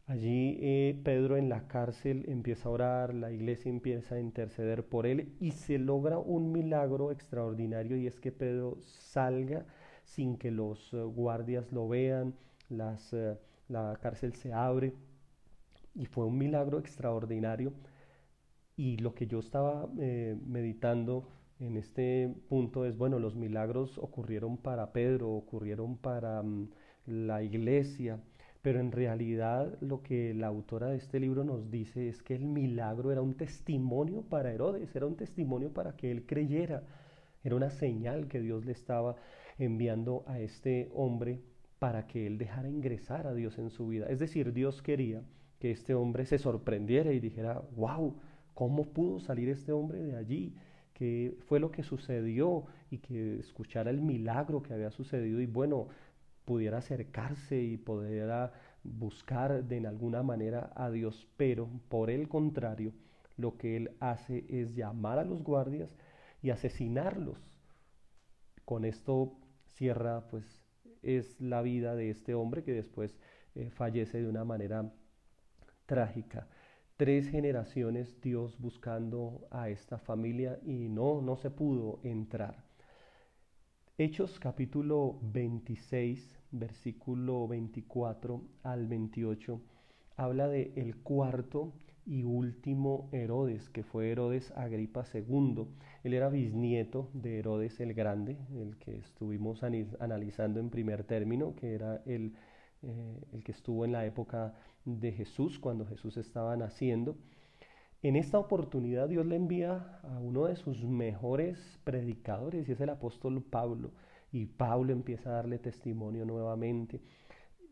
Allí 0.08 0.58
eh, 0.62 1.00
Pedro 1.04 1.38
en 1.38 1.50
la 1.50 1.68
cárcel 1.68 2.26
empieza 2.28 2.70
a 2.70 2.72
orar, 2.72 3.14
la 3.14 3.32
iglesia 3.32 3.70
empieza 3.70 4.16
a 4.16 4.20
interceder 4.20 4.86
por 4.86 5.06
él 5.06 5.36
y 5.40 5.52
se 5.52 5.78
logra 5.78 6.18
un 6.18 6.52
milagro 6.52 7.12
extraordinario 7.12 7.98
y 7.98 8.08
es 8.08 8.20
que 8.20 8.32
Pedro 8.32 8.78
salga 8.82 9.66
sin 10.06 10.38
que 10.38 10.50
los 10.50 10.94
eh, 10.94 10.98
guardias 11.04 11.72
lo 11.74 11.90
vean, 11.90 12.34
las, 12.70 13.12
eh, 13.14 13.38
la 13.68 14.00
cárcel 14.02 14.34
se 14.34 14.54
abre 14.54 14.94
y 15.94 16.06
fue 16.06 16.26
un 16.26 16.38
milagro 16.38 16.80
extraordinario. 16.80 17.74
Y 18.78 18.98
lo 18.98 19.14
que 19.14 19.28
yo 19.28 19.40
estaba 19.40 19.90
meditando 19.96 21.28
en 21.60 21.78
este 21.78 22.34
punto 22.50 22.86
es, 22.86 22.98
bueno, 22.98 23.20
los 23.20 23.36
milagros 23.36 23.98
ocurrieron 23.98 24.58
para 24.58 24.92
Pedro, 24.94 25.32
ocurrieron 25.32 25.98
para 25.98 26.42
mm, 26.44 26.70
la 27.08 27.42
iglesia, 27.42 28.20
pero 28.62 28.80
en 28.80 28.92
realidad 28.92 29.78
lo 29.82 30.04
que 30.04 30.34
la 30.34 30.48
autora 30.48 30.88
de 30.88 30.98
este 30.98 31.20
libro 31.20 31.44
nos 31.44 31.72
dice 31.72 32.10
es 32.10 32.22
que 32.22 32.36
el 32.36 32.46
milagro 32.46 33.12
era 33.12 33.22
un 33.22 33.36
testimonio 33.36 34.22
para 34.24 34.52
Herodes, 34.54 34.96
era 34.96 35.06
un 35.06 35.16
testimonio 35.16 35.74
para 35.74 35.96
que 35.96 36.12
él 36.12 36.26
creyera, 36.26 36.84
era 37.44 37.56
una 37.56 37.70
señal 37.70 38.28
que 38.28 38.42
Dios 38.42 38.66
le 38.66 38.74
estaba 38.74 39.16
enviando 39.58 40.24
a 40.28 40.40
este 40.40 40.92
hombre 40.94 41.42
para 41.80 42.08
que 42.08 42.28
él 42.28 42.38
dejara 42.38 42.70
ingresar 42.70 43.26
a 43.28 43.34
Dios 43.34 43.58
en 43.58 43.70
su 43.70 43.88
vida. 43.88 44.08
Es 44.10 44.20
decir, 44.20 44.54
Dios 44.54 44.82
quería 44.82 45.24
que 45.60 45.72
este 45.72 45.96
hombre 45.96 46.26
se 46.26 46.38
sorprendiera 46.38 47.14
y 47.14 47.20
dijera, 47.20 47.62
wow, 47.76 48.16
¿cómo 48.58 48.86
pudo 48.86 49.20
salir 49.20 49.50
este 49.50 49.72
hombre 49.72 50.04
de 50.04 50.16
allí? 50.16 50.56
qué 50.96 51.38
fue 51.46 51.60
lo 51.60 51.70
que 51.70 51.84
sucedió 51.84 52.66
y 52.90 52.98
que 52.98 53.38
escuchara 53.38 53.92
el 53.92 54.02
milagro 54.02 54.64
que 54.64 54.74
había 54.74 54.90
sucedido 54.90 55.40
y 55.40 55.46
bueno, 55.46 55.90
pudiera 56.44 56.80
acercarse 56.80 57.62
y 57.62 57.78
pudiera 57.78 58.52
buscar 58.84 59.64
de 59.64 59.86
alguna 59.86 60.24
manera 60.24 60.74
a 60.76 60.90
Dios, 60.90 61.28
pero 61.38 61.70
por 61.88 62.10
el 62.10 62.28
contrario, 62.28 62.94
lo 63.36 63.60
que 63.60 63.78
él 63.78 63.92
hace 64.00 64.44
es 64.50 64.74
llamar 64.74 65.20
a 65.20 65.24
los 65.24 65.44
guardias 65.44 65.96
y 66.42 66.50
asesinarlos. 66.50 67.38
Con 68.66 68.86
esto 68.86 69.38
cierra 69.76 70.28
pues 70.32 70.64
es 71.04 71.40
la 71.40 71.62
vida 71.62 71.94
de 71.94 72.10
este 72.10 72.34
hombre 72.34 72.64
que 72.64 72.74
después 72.74 73.20
eh, 73.54 73.70
fallece 73.70 74.20
de 74.20 74.28
una 74.28 74.46
manera 74.46 74.92
trágica 75.86 76.48
tres 76.98 77.30
generaciones 77.30 78.20
Dios 78.22 78.58
buscando 78.60 79.48
a 79.52 79.70
esta 79.70 80.00
familia 80.00 80.60
y 80.66 80.90
no, 80.90 81.22
no 81.22 81.38
se 81.38 81.52
pudo 81.52 82.00
entrar. 82.04 82.66
Hechos 84.00 84.40
capítulo 84.40 85.20
26, 85.22 86.40
versículo 86.50 87.48
24 87.48 88.42
al 88.64 88.88
28, 88.88 89.62
habla 90.16 90.48
de 90.48 90.74
el 90.76 90.98
cuarto 90.98 91.74
y 92.08 92.24
último 92.24 93.10
Herodes, 93.12 93.70
que 93.70 93.84
fue 93.84 94.10
Herodes 94.10 94.52
Agripa 94.56 95.06
II. 95.14 95.68
Él 96.04 96.14
era 96.16 96.30
bisnieto 96.30 97.12
de 97.14 97.38
Herodes 97.38 97.80
el 97.80 97.94
Grande, 97.94 98.38
el 98.56 98.78
que 98.78 98.98
estuvimos 98.98 99.62
analizando 99.64 100.60
en 100.60 100.72
primer 100.72 101.04
término, 101.04 101.54
que 101.56 101.76
era 101.76 102.02
el 102.08 102.34
eh, 102.84 103.22
el 103.34 103.44
que 103.44 103.52
estuvo 103.52 103.86
en 103.86 103.92
la 103.92 104.06
época 104.06 104.54
de 104.86 105.12
Jesús, 105.12 105.60
cuando 105.60 105.86
Jesús 105.86 106.18
estaba 106.18 106.56
naciendo. 106.56 107.18
En 108.04 108.16
esta 108.16 108.38
oportunidad 108.38 109.10
Dios 109.10 109.26
le 109.26 109.36
envía 109.36 110.00
a 110.04 110.20
uno 110.20 110.46
de 110.46 110.56
sus 110.56 110.84
mejores 110.84 111.80
predicadores 111.84 112.70
y 112.70 112.74
es 112.74 112.82
el 112.82 112.90
apóstol 112.90 113.44
Pablo. 113.44 113.92
Y 114.32 114.46
Pablo 114.46 114.94
empieza 114.94 115.30
a 115.30 115.34
darle 115.34 115.58
testimonio 115.58 116.26
nuevamente. 116.26 117.02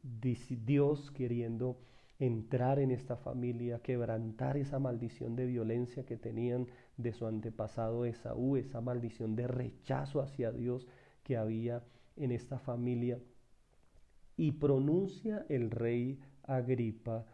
Dios 0.02 1.12
queriendo 1.12 1.78
entrar 2.20 2.80
en 2.80 2.92
esta 2.92 3.18
familia, 3.18 3.80
quebrantar 3.80 4.58
esa 4.58 4.80
maldición 4.80 5.36
de 5.36 5.46
violencia 5.46 6.06
que 6.06 6.18
tenían 6.18 6.68
de 6.98 7.14
su 7.14 7.28
antepasado 7.28 8.06
Esaú, 8.06 8.56
esa 8.56 8.82
maldición 8.82 9.36
de 9.36 9.48
rechazo 9.48 10.22
hacia 10.22 10.52
Dios 10.52 10.88
que 11.24 11.38
había 11.38 11.84
en 12.16 12.32
esta 12.32 12.60
familia 12.60 13.20
y 14.38 14.52
pronuncia 14.54 15.46
el 15.50 15.72
rey 15.72 16.20
Agripa 16.44 17.26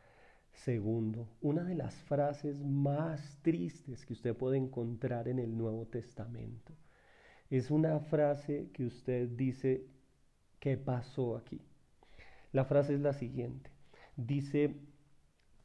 II 0.65 1.25
una 1.41 1.63
de 1.63 1.75
las 1.75 1.96
frases 2.03 2.63
más 2.63 3.38
tristes 3.41 4.05
que 4.05 4.13
usted 4.13 4.36
puede 4.36 4.58
encontrar 4.58 5.27
en 5.27 5.39
el 5.39 5.58
Nuevo 5.58 5.88
Testamento. 5.88 6.74
Es 7.50 7.72
una 7.72 8.00
frase 8.00 8.70
que 8.74 8.86
usted 8.86 9.29
dice, 9.29 9.86
¿qué 10.60 10.77
pasó 10.77 11.36
aquí? 11.36 11.62
La 12.51 12.65
frase 12.65 12.93
es 12.93 13.01
la 13.01 13.13
siguiente. 13.13 13.72
Dice, 14.15 14.75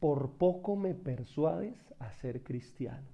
por 0.01 0.33
poco 0.39 0.77
me 0.77 0.95
persuades 0.95 1.77
a 1.99 2.13
ser 2.13 2.43
cristiano. 2.43 3.09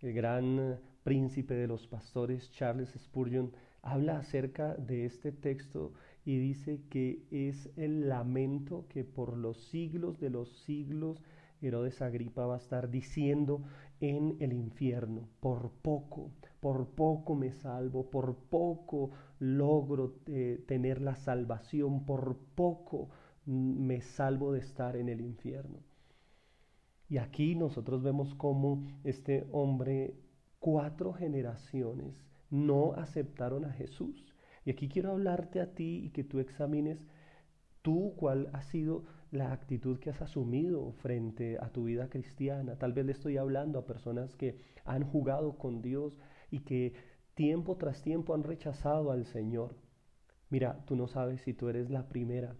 El 0.00 0.12
gran 0.12 0.80
príncipe 1.04 1.54
de 1.54 1.66
los 1.66 1.86
pastores, 1.86 2.50
Charles 2.52 2.90
Spurgeon, 2.98 3.52
habla 3.82 4.18
acerca 4.18 4.74
de 4.74 5.04
este 5.04 5.32
texto 5.32 5.92
y 6.30 6.38
dice 6.38 6.80
que 6.88 7.26
es 7.32 7.72
el 7.76 8.08
lamento 8.08 8.86
que 8.88 9.02
por 9.02 9.36
los 9.36 9.56
siglos 9.64 10.20
de 10.20 10.30
los 10.30 10.48
siglos 10.60 11.20
Herodes 11.60 12.00
Agripa 12.02 12.46
va 12.46 12.54
a 12.54 12.58
estar 12.58 12.88
diciendo 12.88 13.64
en 14.00 14.36
el 14.38 14.52
infierno, 14.52 15.28
por 15.40 15.72
poco, 15.82 16.30
por 16.60 16.86
poco 16.90 17.34
me 17.34 17.50
salvo, 17.50 18.10
por 18.10 18.36
poco 18.36 19.10
logro 19.40 20.20
eh, 20.26 20.62
tener 20.68 21.02
la 21.02 21.16
salvación, 21.16 22.06
por 22.06 22.36
poco 22.54 23.08
me 23.44 24.00
salvo 24.00 24.52
de 24.52 24.60
estar 24.60 24.94
en 24.94 25.08
el 25.08 25.20
infierno. 25.20 25.80
Y 27.08 27.18
aquí 27.18 27.56
nosotros 27.56 28.04
vemos 28.04 28.36
cómo 28.36 28.86
este 29.02 29.48
hombre, 29.50 30.14
cuatro 30.60 31.12
generaciones, 31.12 32.22
no 32.50 32.92
aceptaron 32.92 33.64
a 33.64 33.72
Jesús. 33.72 34.29
Y 34.64 34.70
aquí 34.70 34.88
quiero 34.88 35.10
hablarte 35.12 35.60
a 35.60 35.74
ti 35.74 36.04
y 36.04 36.10
que 36.10 36.24
tú 36.24 36.38
examines 36.38 37.06
tú 37.82 38.14
cuál 38.16 38.50
ha 38.52 38.62
sido 38.62 39.04
la 39.30 39.52
actitud 39.52 39.98
que 39.98 40.10
has 40.10 40.20
asumido 40.22 40.92
frente 40.92 41.56
a 41.60 41.70
tu 41.70 41.84
vida 41.84 42.08
cristiana. 42.08 42.76
Tal 42.76 42.92
vez 42.92 43.06
le 43.06 43.12
estoy 43.12 43.36
hablando 43.36 43.78
a 43.78 43.86
personas 43.86 44.34
que 44.34 44.58
han 44.84 45.04
jugado 45.04 45.56
con 45.56 45.82
Dios 45.82 46.18
y 46.50 46.60
que 46.60 46.94
tiempo 47.34 47.76
tras 47.76 48.02
tiempo 48.02 48.34
han 48.34 48.42
rechazado 48.42 49.12
al 49.12 49.24
Señor. 49.24 49.76
Mira, 50.50 50.84
tú 50.84 50.96
no 50.96 51.06
sabes 51.06 51.40
si 51.42 51.54
tú 51.54 51.68
eres 51.68 51.90
la 51.90 52.08
primera, 52.08 52.56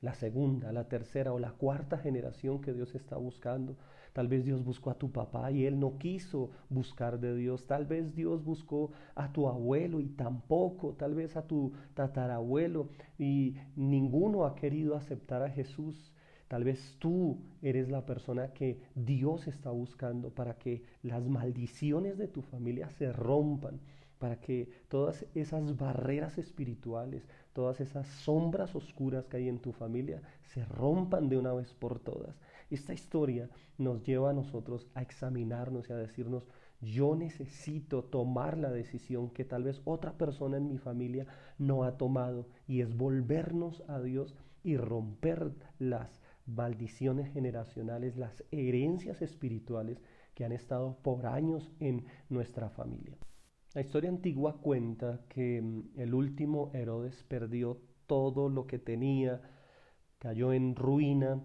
la 0.00 0.14
segunda, 0.14 0.72
la 0.72 0.88
tercera 0.88 1.32
o 1.32 1.38
la 1.38 1.52
cuarta 1.52 1.98
generación 1.98 2.60
que 2.60 2.72
Dios 2.72 2.94
está 2.94 3.16
buscando. 3.16 3.76
Tal 4.20 4.28
vez 4.28 4.44
Dios 4.44 4.62
buscó 4.62 4.90
a 4.90 4.98
tu 4.98 5.10
papá 5.10 5.50
y 5.50 5.64
él 5.64 5.80
no 5.80 5.96
quiso 5.96 6.50
buscar 6.68 7.20
de 7.20 7.34
Dios. 7.34 7.66
Tal 7.66 7.86
vez 7.86 8.14
Dios 8.14 8.44
buscó 8.44 8.92
a 9.14 9.32
tu 9.32 9.48
abuelo 9.48 9.98
y 9.98 10.10
tampoco. 10.10 10.92
Tal 10.92 11.14
vez 11.14 11.38
a 11.38 11.46
tu 11.46 11.72
tatarabuelo 11.94 12.90
y 13.18 13.54
ninguno 13.76 14.44
ha 14.44 14.54
querido 14.54 14.94
aceptar 14.94 15.42
a 15.42 15.48
Jesús. 15.48 16.12
Tal 16.48 16.64
vez 16.64 16.96
tú 16.98 17.38
eres 17.62 17.88
la 17.88 18.04
persona 18.04 18.52
que 18.52 18.82
Dios 18.94 19.48
está 19.48 19.70
buscando 19.70 20.28
para 20.28 20.58
que 20.58 20.82
las 21.02 21.26
maldiciones 21.26 22.18
de 22.18 22.28
tu 22.28 22.42
familia 22.42 22.90
se 22.90 23.14
rompan, 23.14 23.80
para 24.18 24.38
que 24.38 24.68
todas 24.88 25.24
esas 25.34 25.78
barreras 25.78 26.36
espirituales, 26.36 27.26
todas 27.54 27.80
esas 27.80 28.06
sombras 28.06 28.74
oscuras 28.76 29.26
que 29.28 29.38
hay 29.38 29.48
en 29.48 29.60
tu 29.60 29.72
familia 29.72 30.20
se 30.42 30.62
rompan 30.66 31.30
de 31.30 31.38
una 31.38 31.54
vez 31.54 31.72
por 31.72 32.00
todas. 32.00 32.36
Esta 32.70 32.94
historia 32.94 33.50
nos 33.78 34.04
lleva 34.04 34.30
a 34.30 34.32
nosotros 34.32 34.86
a 34.94 35.02
examinarnos 35.02 35.90
y 35.90 35.92
a 35.92 35.96
decirnos, 35.96 36.46
yo 36.80 37.16
necesito 37.16 38.04
tomar 38.04 38.56
la 38.56 38.70
decisión 38.70 39.30
que 39.30 39.44
tal 39.44 39.64
vez 39.64 39.82
otra 39.84 40.16
persona 40.16 40.56
en 40.56 40.68
mi 40.68 40.78
familia 40.78 41.26
no 41.58 41.82
ha 41.82 41.98
tomado 41.98 42.48
y 42.66 42.80
es 42.80 42.96
volvernos 42.96 43.82
a 43.88 44.00
Dios 44.00 44.36
y 44.62 44.76
romper 44.76 45.52
las 45.78 46.22
maldiciones 46.46 47.32
generacionales, 47.32 48.16
las 48.16 48.44
herencias 48.50 49.20
espirituales 49.20 50.00
que 50.34 50.44
han 50.44 50.52
estado 50.52 50.96
por 51.02 51.26
años 51.26 51.72
en 51.80 52.06
nuestra 52.28 52.70
familia. 52.70 53.18
La 53.74 53.80
historia 53.82 54.10
antigua 54.10 54.60
cuenta 54.60 55.20
que 55.28 55.60
mm, 55.60 56.00
el 56.00 56.14
último 56.14 56.70
Herodes 56.72 57.24
perdió 57.24 57.80
todo 58.06 58.48
lo 58.48 58.66
que 58.66 58.78
tenía, 58.78 59.42
cayó 60.18 60.52
en 60.52 60.74
ruina 60.74 61.42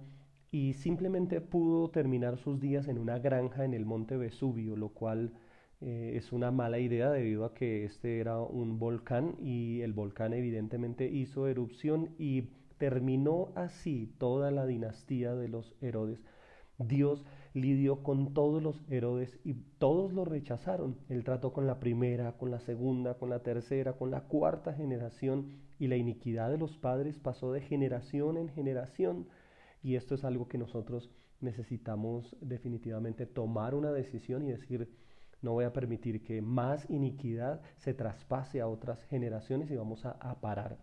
y 0.55 0.71
simplemente 0.71 1.41
pudo 1.41 1.89
terminar 1.89 2.37
sus 2.37 2.61
días 2.61 2.87
en 2.87 2.97
una 2.97 3.19
granja 3.19 3.65
en 3.65 3.73
el 3.73 3.85
monte 3.85 4.15
Vesubio, 4.15 4.77
lo 4.77 4.87
cual 4.87 5.33
eh, 5.81 6.13
es 6.15 6.31
una 6.31 6.49
mala 6.49 6.79
idea 6.79 7.11
debido 7.11 7.43
a 7.43 7.53
que 7.53 7.83
este 7.83 8.21
era 8.21 8.39
un 8.39 8.79
volcán 8.79 9.35
y 9.37 9.81
el 9.81 9.91
volcán 9.91 10.31
evidentemente 10.31 11.09
hizo 11.09 11.49
erupción 11.49 12.15
y 12.17 12.43
terminó 12.77 13.49
así 13.55 14.15
toda 14.17 14.49
la 14.49 14.65
dinastía 14.65 15.35
de 15.35 15.49
los 15.49 15.75
Herodes. 15.81 16.23
Dios 16.79 17.25
lidió 17.53 18.01
con 18.01 18.33
todos 18.33 18.63
los 18.63 18.81
Herodes 18.89 19.37
y 19.43 19.55
todos 19.77 20.13
lo 20.13 20.23
rechazaron. 20.23 20.95
Él 21.09 21.25
trató 21.25 21.51
con 21.51 21.67
la 21.67 21.81
primera, 21.81 22.37
con 22.37 22.49
la 22.49 22.61
segunda, 22.61 23.15
con 23.15 23.29
la 23.29 23.39
tercera, 23.39 23.97
con 23.97 24.09
la 24.09 24.21
cuarta 24.21 24.71
generación 24.71 25.47
y 25.79 25.87
la 25.87 25.97
iniquidad 25.97 26.49
de 26.49 26.57
los 26.57 26.77
padres 26.77 27.19
pasó 27.19 27.51
de 27.51 27.59
generación 27.59 28.37
en 28.37 28.47
generación. 28.47 29.27
Y 29.85 29.97
esto 29.97 30.15
es 30.15 30.23
algo 30.23 30.47
que 30.47 30.57
nosotros 30.57 31.11
necesitamos 31.41 32.35
definitivamente 32.41 33.27
tomar 33.27 33.75
una 33.75 33.91
decisión 33.91 34.41
y 34.41 34.49
decir, 34.49 34.89
no 35.43 35.51
voy 35.51 35.65
a 35.65 35.73
permitir 35.73 36.23
que 36.23 36.41
más 36.41 36.89
iniquidad 36.89 37.61
se 37.77 37.93
traspase 37.93 38.61
a 38.61 38.67
otras 38.67 39.03
generaciones 39.03 39.69
y 39.69 39.75
vamos 39.75 40.03
a, 40.03 40.41
parar. 40.41 40.79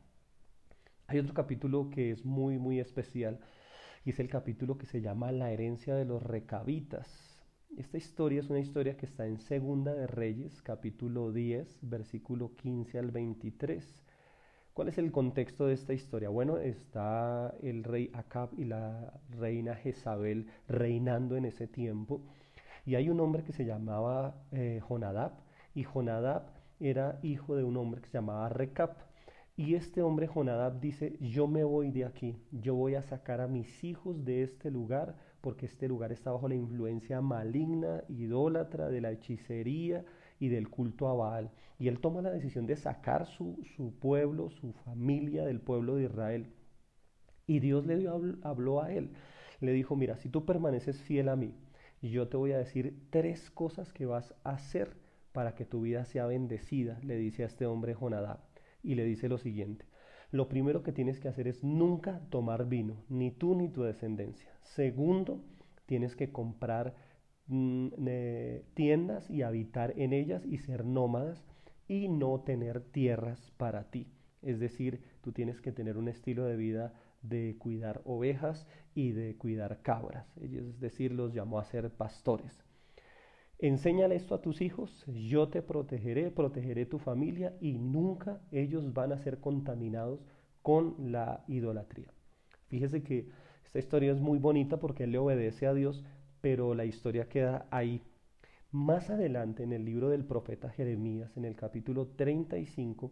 Hay 1.09 1.19
otro 1.19 1.35
capítulo 1.35 1.91
que 1.91 2.13
es 2.13 2.25
muy, 2.25 2.61
muy 2.61 2.79
especial 2.79 3.41
y 4.05 4.11
es 4.11 4.21
el 4.21 4.29
capítulo 4.29 4.79
que 4.79 4.87
se 4.87 5.01
llama 5.01 5.33
La 5.33 5.51
herencia 5.51 5.97
de 5.97 6.05
los 6.05 6.23
recabitas. 6.23 7.43
Esta 7.77 7.99
historia 7.99 8.39
es 8.39 8.51
una 8.51 8.61
historia 8.61 8.97
que 8.97 9.07
está 9.07 9.27
en 9.27 9.41
Segunda 9.41 9.95
de 9.95 10.07
Reyes, 10.07 10.63
capítulo 10.63 11.33
10, 11.33 11.81
versículo 11.83 12.55
15 12.55 13.01
al 13.01 13.11
23. 13.11 14.05
¿Cuál 14.75 14.89
es 14.89 14.97
el 14.97 15.13
contexto 15.13 15.67
de 15.67 15.75
esta 15.75 15.93
historia? 15.93 16.31
Bueno, 16.31 16.57
está 16.57 17.55
el 17.63 17.85
rey 17.85 18.11
Acab 18.15 18.49
y 18.57 18.65
la 18.65 19.21
reina 19.29 19.75
Jezabel 19.75 20.47
reinando 20.67 21.37
en 21.37 21.45
ese 21.45 21.67
tiempo. 21.67 22.23
Y 22.87 22.95
hay 22.95 23.11
un 23.11 23.21
hombre 23.21 23.45
que 23.45 23.53
se 23.53 23.67
llamaba 23.67 24.35
eh, 24.51 24.81
Jonadab. 24.89 25.33
Y 25.75 25.85
Jonadab 25.85 26.45
era 26.81 27.19
hijo 27.23 27.55
de 27.55 27.65
un 27.65 27.77
hombre 27.77 28.01
que 28.01 28.09
se 28.09 28.15
llamaba 28.15 28.49
Recap. 28.49 28.97
Y 29.57 29.75
este 29.75 30.01
hombre 30.01 30.27
Jonadab 30.27 30.81
dice, 30.81 31.19
yo 31.21 31.47
me 31.47 31.65
voy 31.65 31.91
de 31.91 32.07
aquí, 32.07 32.39
yo 32.51 32.75
voy 32.75 32.95
a 32.95 33.03
sacar 33.03 33.43
a 33.43 33.49
mis 33.49 33.85
hijos 33.85 34.25
de 34.25 34.43
este 34.43 34.71
lugar, 34.71 35.17
porque 35.43 35.67
este 35.67 35.87
lugar 35.87 36.13
está 36.13 36.33
bajo 36.33 36.49
la 36.49 36.55
influencia 36.55 37.21
maligna, 37.21 38.05
idólatra, 38.09 38.89
de 38.89 39.03
la 39.03 39.11
hechicería 39.11 40.07
y 40.43 40.49
del 40.49 40.69
culto 40.69 41.07
a 41.07 41.15
Baal. 41.15 41.53
Y 41.79 41.87
él 41.87 42.01
toma 42.01 42.21
la 42.21 42.33
decisión 42.33 42.67
de 42.67 42.75
sacar 42.75 43.27
su, 43.27 43.65
su 43.77 43.97
pueblo, 44.01 44.51
su 44.51 44.73
familia 44.73 45.45
del 45.45 45.61
pueblo 45.61 45.95
de 45.95 46.07
Israel. 46.07 46.53
Y 47.47 47.61
Dios 47.61 47.87
le 47.87 48.09
habló 48.43 48.83
a 48.83 48.93
él. 48.93 49.13
Le 49.61 49.73
dijo, 49.73 49.95
mira, 49.95 50.17
si 50.17 50.29
tú 50.29 50.45
permaneces 50.45 51.01
fiel 51.03 51.29
a 51.29 51.37
mí, 51.37 51.55
yo 52.03 52.27
te 52.27 52.37
voy 52.37 52.51
a 52.51 52.59
decir 52.59 53.07
tres 53.11 53.53
cosas 53.53 53.93
que 53.93 54.05
vas 54.05 54.35
a 54.43 54.51
hacer 54.51 54.97
para 55.31 55.55
que 55.55 55.65
tu 55.65 55.83
vida 55.83 56.05
sea 56.07 56.27
bendecida, 56.27 56.99
le 57.05 57.15
dice 57.15 57.45
a 57.45 57.47
este 57.47 57.67
hombre 57.67 57.95
Jonadab. 57.95 58.41
Y 58.83 58.97
le 58.97 59.05
dice 59.05 59.29
lo 59.29 59.39
siguiente, 59.39 59.87
lo 60.33 60.49
primero 60.49 60.83
que 60.83 60.91
tienes 60.91 61.21
que 61.21 61.29
hacer 61.29 61.47
es 61.47 61.63
nunca 61.63 62.21
tomar 62.31 62.69
vino, 62.69 62.97
ni 63.09 63.31
tú 63.31 63.55
ni 63.55 63.69
tu 63.69 63.85
descendencia. 63.85 64.51
Segundo, 64.63 65.45
tienes 65.87 66.17
que 66.17 66.33
comprar 66.33 66.97
Mm, 67.49 67.89
tiendas 68.75 69.29
y 69.29 69.43
habitar 69.43 69.93
en 69.97 70.13
ellas 70.13 70.45
y 70.47 70.59
ser 70.59 70.85
nómadas 70.85 71.45
y 71.89 72.09
no 72.09 72.41
tener 72.41 72.81
tierras 72.81 73.51
para 73.57 73.91
ti. 73.91 74.07
Es 74.43 74.59
decir, 74.61 75.01
tú 75.23 75.33
tienes 75.33 75.61
que 75.61 75.73
tener 75.73 75.97
un 75.97 76.09
estilo 76.09 76.45
de 76.45 76.57
vida 76.57 76.95
de 77.23 77.57
cuidar 77.59 78.01
ovejas 78.05 78.67
y 78.95 79.13
de 79.13 79.37
cuidar 79.37 79.81
cabras. 79.83 80.27
Es 80.41 80.81
decir, 80.81 81.13
los 81.13 81.33
llamó 81.33 81.59
a 81.59 81.65
ser 81.65 81.91
pastores. 81.91 82.65
Enséñale 83.59 84.17
esto 84.17 84.35
a 84.35 84.43
tus 84.43 84.61
hijos, 84.61 85.05
yo 85.07 85.49
te 85.49 85.63
protegeré, 85.63 86.33
protegeré 86.33 86.85
tu 86.85 86.99
familia 86.99 87.57
y 87.61 87.79
nunca 87.79 88.41
ellos 88.51 88.93
van 88.93 89.13
a 89.13 89.19
ser 89.19 89.39
contaminados 89.39 90.27
con 90.63 90.97
la 91.13 91.45
idolatría. 91.47 92.13
Fíjese 92.67 93.05
que 93.05 93.29
esta 93.65 93.79
historia 93.79 94.11
es 94.11 94.21
muy 94.21 94.39
bonita 94.39 94.79
porque 94.81 95.05
él 95.05 95.13
le 95.13 95.19
obedece 95.19 95.69
a 95.69 95.75
Dios, 95.75 96.03
pero 96.43 96.75
la 96.75 96.85
historia 96.85 97.29
queda 97.31 97.67
ahí. 97.71 98.03
Más 98.71 99.09
adelante 99.09 99.63
en 99.63 99.73
el 99.73 99.87
libro 99.87 100.11
del 100.11 100.27
profeta 100.27 100.69
Jeremías, 100.69 101.35
en 101.37 101.47
el 101.47 101.57
capítulo 101.57 102.09
35, 102.09 103.11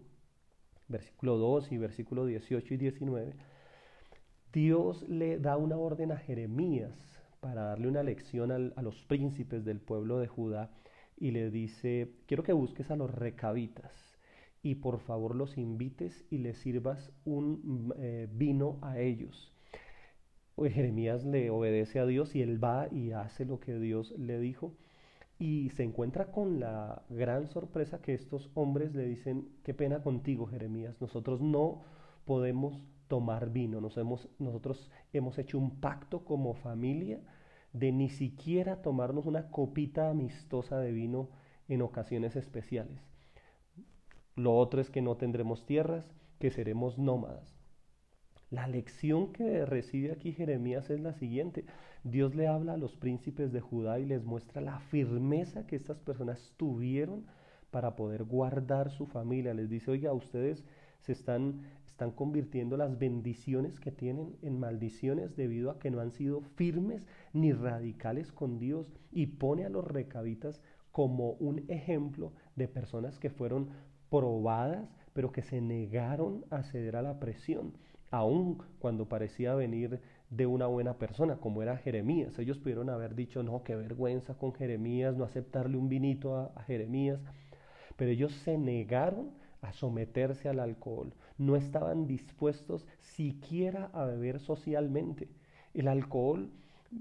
versículo 0.88 1.38
2 1.38 1.72
y 1.72 1.78
versículo 1.78 2.26
18 2.26 2.74
y 2.74 2.76
19, 2.76 3.32
Dios 4.52 5.08
le 5.08 5.38
da 5.38 5.56
una 5.56 5.76
orden 5.76 6.12
a 6.12 6.16
Jeremías 6.16 6.92
para 7.40 7.62
darle 7.62 7.88
una 7.88 8.02
lección 8.02 8.50
a 8.50 8.82
los 8.82 9.02
príncipes 9.04 9.64
del 9.64 9.80
pueblo 9.80 10.18
de 10.18 10.26
Judá 10.26 10.70
y 11.16 11.30
le 11.30 11.50
dice, 11.50 12.10
quiero 12.26 12.42
que 12.42 12.52
busques 12.52 12.90
a 12.90 12.96
los 12.96 13.10
recabitas 13.14 14.18
y 14.62 14.76
por 14.76 14.98
favor 14.98 15.36
los 15.36 15.56
invites 15.56 16.24
y 16.30 16.38
les 16.38 16.58
sirvas 16.58 17.12
un 17.24 17.94
eh, 17.96 18.28
vino 18.32 18.78
a 18.82 18.98
ellos. 18.98 19.52
Jeremías 20.68 21.24
le 21.24 21.48
obedece 21.48 22.00
a 22.00 22.06
Dios 22.06 22.34
y 22.34 22.42
él 22.42 22.62
va 22.62 22.88
y 22.90 23.12
hace 23.12 23.46
lo 23.46 23.60
que 23.60 23.78
Dios 23.78 24.12
le 24.18 24.38
dijo 24.38 24.74
y 25.38 25.70
se 25.70 25.84
encuentra 25.84 26.30
con 26.30 26.60
la 26.60 27.02
gran 27.08 27.46
sorpresa 27.46 28.02
que 28.02 28.12
estos 28.12 28.50
hombres 28.52 28.94
le 28.94 29.06
dicen, 29.06 29.48
qué 29.64 29.72
pena 29.72 30.02
contigo 30.02 30.46
Jeremías, 30.46 31.00
nosotros 31.00 31.40
no 31.40 31.80
podemos 32.26 32.78
tomar 33.08 33.50
vino, 33.50 33.80
Nos 33.80 33.96
nosotros 34.38 34.90
hemos 35.12 35.38
hecho 35.38 35.58
un 35.58 35.80
pacto 35.80 36.24
como 36.24 36.54
familia 36.54 37.20
de 37.72 37.90
ni 37.90 38.10
siquiera 38.10 38.82
tomarnos 38.82 39.26
una 39.26 39.50
copita 39.50 40.10
amistosa 40.10 40.78
de 40.78 40.92
vino 40.92 41.30
en 41.68 41.82
ocasiones 41.82 42.36
especiales. 42.36 43.00
Lo 44.36 44.56
otro 44.56 44.80
es 44.80 44.90
que 44.90 45.02
no 45.02 45.16
tendremos 45.16 45.66
tierras, 45.66 46.04
que 46.38 46.50
seremos 46.50 46.98
nómadas. 46.98 47.59
La 48.50 48.66
lección 48.66 49.32
que 49.32 49.64
recibe 49.64 50.10
aquí 50.10 50.32
Jeremías 50.32 50.90
es 50.90 51.00
la 51.00 51.12
siguiente. 51.12 51.64
Dios 52.02 52.34
le 52.34 52.48
habla 52.48 52.72
a 52.72 52.76
los 52.76 52.96
príncipes 52.96 53.52
de 53.52 53.60
Judá 53.60 54.00
y 54.00 54.06
les 54.06 54.24
muestra 54.24 54.60
la 54.60 54.80
firmeza 54.80 55.68
que 55.68 55.76
estas 55.76 56.00
personas 56.00 56.52
tuvieron 56.56 57.26
para 57.70 57.94
poder 57.94 58.24
guardar 58.24 58.90
su 58.90 59.06
familia. 59.06 59.54
Les 59.54 59.70
dice, 59.70 59.92
oiga, 59.92 60.12
ustedes 60.12 60.64
se 60.98 61.12
están, 61.12 61.62
están 61.86 62.10
convirtiendo 62.10 62.76
las 62.76 62.98
bendiciones 62.98 63.78
que 63.78 63.92
tienen 63.92 64.36
en 64.42 64.58
maldiciones 64.58 65.36
debido 65.36 65.70
a 65.70 65.78
que 65.78 65.92
no 65.92 66.00
han 66.00 66.10
sido 66.10 66.40
firmes 66.56 67.06
ni 67.32 67.52
radicales 67.52 68.32
con 68.32 68.58
Dios 68.58 68.92
y 69.12 69.26
pone 69.26 69.64
a 69.64 69.68
los 69.70 69.86
recabitas 69.86 70.60
como 70.90 71.34
un 71.34 71.64
ejemplo 71.68 72.32
de 72.56 72.66
personas 72.66 73.20
que 73.20 73.30
fueron 73.30 73.68
probadas, 74.10 74.92
pero 75.12 75.30
que 75.30 75.42
se 75.42 75.60
negaron 75.60 76.44
a 76.50 76.64
ceder 76.64 76.96
a 76.96 77.02
la 77.02 77.20
presión, 77.20 77.74
aun 78.10 78.58
cuando 78.78 79.08
parecía 79.08 79.54
venir 79.54 80.00
de 80.30 80.46
una 80.46 80.66
buena 80.66 80.94
persona, 80.94 81.36
como 81.36 81.62
era 81.62 81.76
Jeremías. 81.76 82.38
Ellos 82.38 82.58
pudieron 82.58 82.88
haber 82.88 83.14
dicho, 83.14 83.42
no, 83.42 83.62
qué 83.62 83.74
vergüenza 83.74 84.34
con 84.34 84.52
Jeremías, 84.54 85.16
no 85.16 85.24
aceptarle 85.24 85.76
un 85.76 85.88
vinito 85.88 86.36
a, 86.36 86.62
Jeremías, 86.62 87.20
pero 87.96 88.10
ellos 88.10 88.32
se 88.44 88.56
negaron 88.56 89.30
a 89.60 89.72
someterse 89.72 90.48
al 90.48 90.60
alcohol, 90.60 91.12
no 91.36 91.56
estaban 91.56 92.06
dispuestos 92.06 92.86
siquiera 92.98 93.90
a 93.92 94.04
beber 94.04 94.40
socialmente. 94.40 95.28
El 95.74 95.88
alcohol 95.88 96.50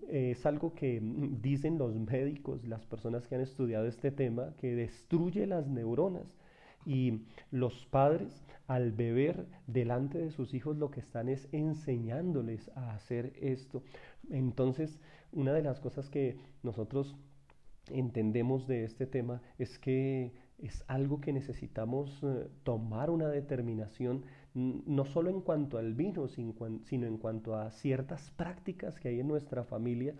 es 0.08 0.46
algo 0.46 0.74
que 0.74 1.00
mm, 1.00 1.42
dicen 1.42 1.78
los 1.78 1.96
médicos, 1.96 2.64
las 2.68 2.86
personas 2.86 3.28
que 3.28 3.36
han 3.36 3.42
estudiado 3.42 3.88
este 3.88 4.12
tema, 4.12 4.54
que 4.60 4.76
destruye 4.76 5.46
las 5.48 5.68
neuronas. 5.68 6.39
Y 6.86 7.26
los 7.52 7.86
padres 7.86 8.46
al 8.68 8.92
beber 8.92 9.48
delante 9.68 10.20
de 10.20 10.32
sus 10.32 10.54
hijos 10.54 10.78
lo 10.78 10.92
que 10.92 11.00
están 11.00 11.28
es 11.28 11.48
enseñándoles 11.52 12.70
a 12.76 12.94
hacer 12.94 13.34
esto. 13.42 13.84
Entonces, 14.30 15.00
una 15.32 15.54
de 15.54 15.64
las 15.64 15.80
cosas 15.80 16.10
que 16.10 16.38
nosotros 16.64 17.16
entendemos 17.88 18.68
de 18.68 18.84
este 18.84 19.08
tema 19.08 19.42
es 19.58 19.80
que 19.80 20.34
es 20.60 20.84
algo 20.88 21.22
que 21.22 21.34
necesitamos 21.34 22.22
eh, 22.24 22.48
tomar 22.64 23.10
una 23.10 23.30
determinación, 23.30 24.26
no 24.54 25.06
solo 25.06 25.30
en 25.30 25.42
cuanto 25.42 25.78
al 25.78 25.94
vino, 25.94 26.28
sino 26.28 27.08
en 27.08 27.18
cuanto 27.18 27.56
a 27.56 27.72
ciertas 27.72 28.32
prácticas 28.32 29.00
que 29.00 29.10
hay 29.10 29.20
en 29.20 29.28
nuestra 29.28 29.64
familia 29.64 30.16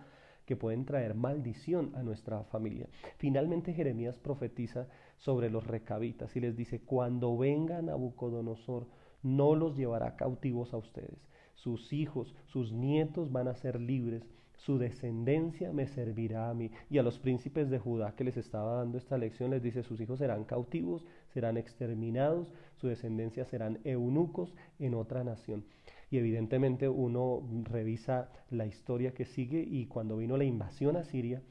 que 0.46 0.56
pueden 0.56 0.84
traer 0.84 1.14
maldición 1.14 1.92
a 1.94 2.02
nuestra 2.02 2.42
familia. 2.44 2.88
Finalmente 3.18 3.74
Jeremías 3.74 4.18
profetiza 4.18 4.88
sobre 5.20 5.48
los 5.48 5.66
recabitas 5.66 6.36
y 6.36 6.40
les 6.40 6.56
dice, 6.56 6.80
cuando 6.80 7.38
venga 7.38 7.80
Nabucodonosor, 7.80 8.88
no 9.22 9.54
los 9.54 9.76
llevará 9.76 10.16
cautivos 10.16 10.74
a 10.74 10.76
ustedes. 10.76 11.28
Sus 11.54 11.92
hijos, 11.92 12.34
sus 12.46 12.72
nietos 12.72 13.32
van 13.32 13.48
a 13.48 13.54
ser 13.54 13.80
libres 13.80 14.26
su 14.60 14.76
descendencia 14.76 15.72
me 15.72 15.86
servirá 15.86 16.50
a 16.50 16.54
mí. 16.54 16.70
Y 16.90 16.98
a 16.98 17.02
los 17.02 17.18
príncipes 17.18 17.70
de 17.70 17.78
Judá 17.78 18.14
que 18.14 18.24
les 18.24 18.36
estaba 18.36 18.76
dando 18.76 18.98
esta 18.98 19.16
lección 19.16 19.50
les 19.50 19.62
dice, 19.62 19.82
sus 19.82 20.00
hijos 20.00 20.18
serán 20.18 20.44
cautivos, 20.44 21.06
serán 21.32 21.56
exterminados, 21.56 22.52
su 22.76 22.88
descendencia 22.88 23.46
serán 23.46 23.80
eunucos 23.84 24.54
en 24.78 24.94
otra 24.94 25.24
nación. 25.24 25.64
Y 26.10 26.18
evidentemente 26.18 26.88
uno 26.88 27.42
revisa 27.64 28.30
la 28.50 28.66
historia 28.66 29.14
que 29.14 29.24
sigue 29.24 29.62
y 29.62 29.86
cuando 29.86 30.18
vino 30.18 30.36
la 30.36 30.44
invasión 30.44 30.96
a 30.96 31.04
Siria, 31.04 31.42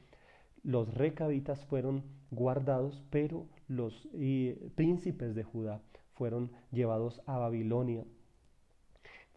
los 0.62 0.94
recabitas 0.94 1.64
fueron 1.64 2.04
guardados, 2.30 3.02
pero 3.10 3.46
los 3.70 4.08
príncipes 4.74 5.36
de 5.36 5.44
Judá 5.44 5.80
fueron 6.14 6.50
llevados 6.72 7.22
a 7.26 7.38
Babilonia, 7.38 8.04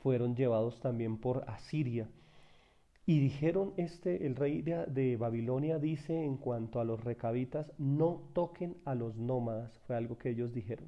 fueron 0.02 0.36
llevados 0.36 0.82
también 0.82 1.18
por 1.18 1.46
Asiria 1.48 2.10
y 3.06 3.20
dijeron, 3.20 3.74
este, 3.78 4.26
el 4.26 4.36
rey 4.36 4.64
de, 4.64 5.18
Babilonia 5.18 5.78
dice 5.78 6.24
en 6.24 6.38
cuanto 6.38 6.80
a 6.80 6.84
los 6.84 7.04
recabitas, 7.04 7.72
no 7.78 8.24
toquen 8.34 8.76
a 8.86 8.96
los 8.96 9.18
nómadas, 9.18 9.78
fue 9.86 9.96
algo 9.96 10.18
que 10.18 10.30
ellos 10.30 10.52
dijeron. 10.52 10.88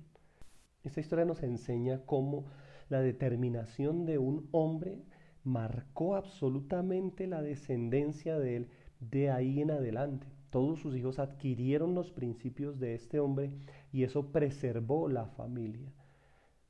Esta 0.84 1.02
historia 1.02 1.26
nos 1.26 1.44
enseña 1.44 2.02
cómo 2.06 2.46
la 2.90 3.02
determinación 3.02 4.06
de 4.06 4.18
un 4.18 4.48
hombre 4.52 5.04
marcó 5.44 6.16
absolutamente 6.16 7.28
la 7.28 7.44
descendencia 7.44 8.40
de 8.40 8.56
él 8.56 8.70
de 9.00 9.30
ahí 9.30 9.62
en 9.62 9.72
adelante. 9.72 10.26
Todos 10.56 10.80
sus 10.80 10.96
hijos 10.96 11.20
adquirieron 11.20 11.96
los 11.96 12.12
principios 12.12 12.80
de 12.80 12.96
este 12.96 13.20
hombre 13.20 13.52
y 13.92 14.04
eso 14.04 14.32
preservó 14.32 15.10
la 15.10 15.26
familia. 15.26 15.92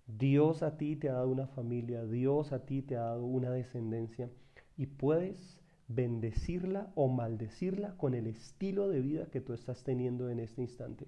Dios 0.08 0.63
a 0.63 0.76
ti 0.76 0.95
te 0.95 1.08
ha 1.08 1.13
dado 1.13 1.30
una 1.30 1.45
familia, 1.45 2.04
Dios 2.04 2.52
a 2.52 2.65
ti 2.65 2.82
te 2.82 2.95
ha 2.95 3.02
dado 3.02 3.24
una 3.24 3.52
descendencia 3.52 4.32
y 4.76 4.88
puedes 4.88 5.62
bendecirla 5.88 6.91
o 6.95 7.10
maldecirla 7.10 7.95
con 7.95 8.15
el 8.15 8.26
estilo 8.26 8.89
de 8.89 9.02
vida 9.02 9.30
que 9.30 9.39
tú 9.39 9.54
estás 9.54 9.84
teniendo 9.84 10.32
en 10.32 10.39
este 10.39 10.63
instante. 10.63 11.06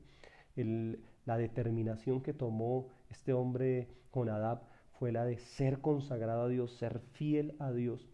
la 1.26 1.38
determinación 1.40 2.22
que 2.22 2.36
tomó 2.36 2.90
este 3.10 3.34
hombre 3.34 3.88
con 4.12 4.30
Adab 4.30 4.62
fue 5.00 5.12
la 5.12 5.26
de 5.26 5.40
ser 5.40 5.82
consagrado 5.82 6.44
a 6.44 6.48
Dios, 6.48 6.74
ser 6.74 7.00
fiel 7.00 7.56
a 7.58 7.72
Dios. 7.72 8.08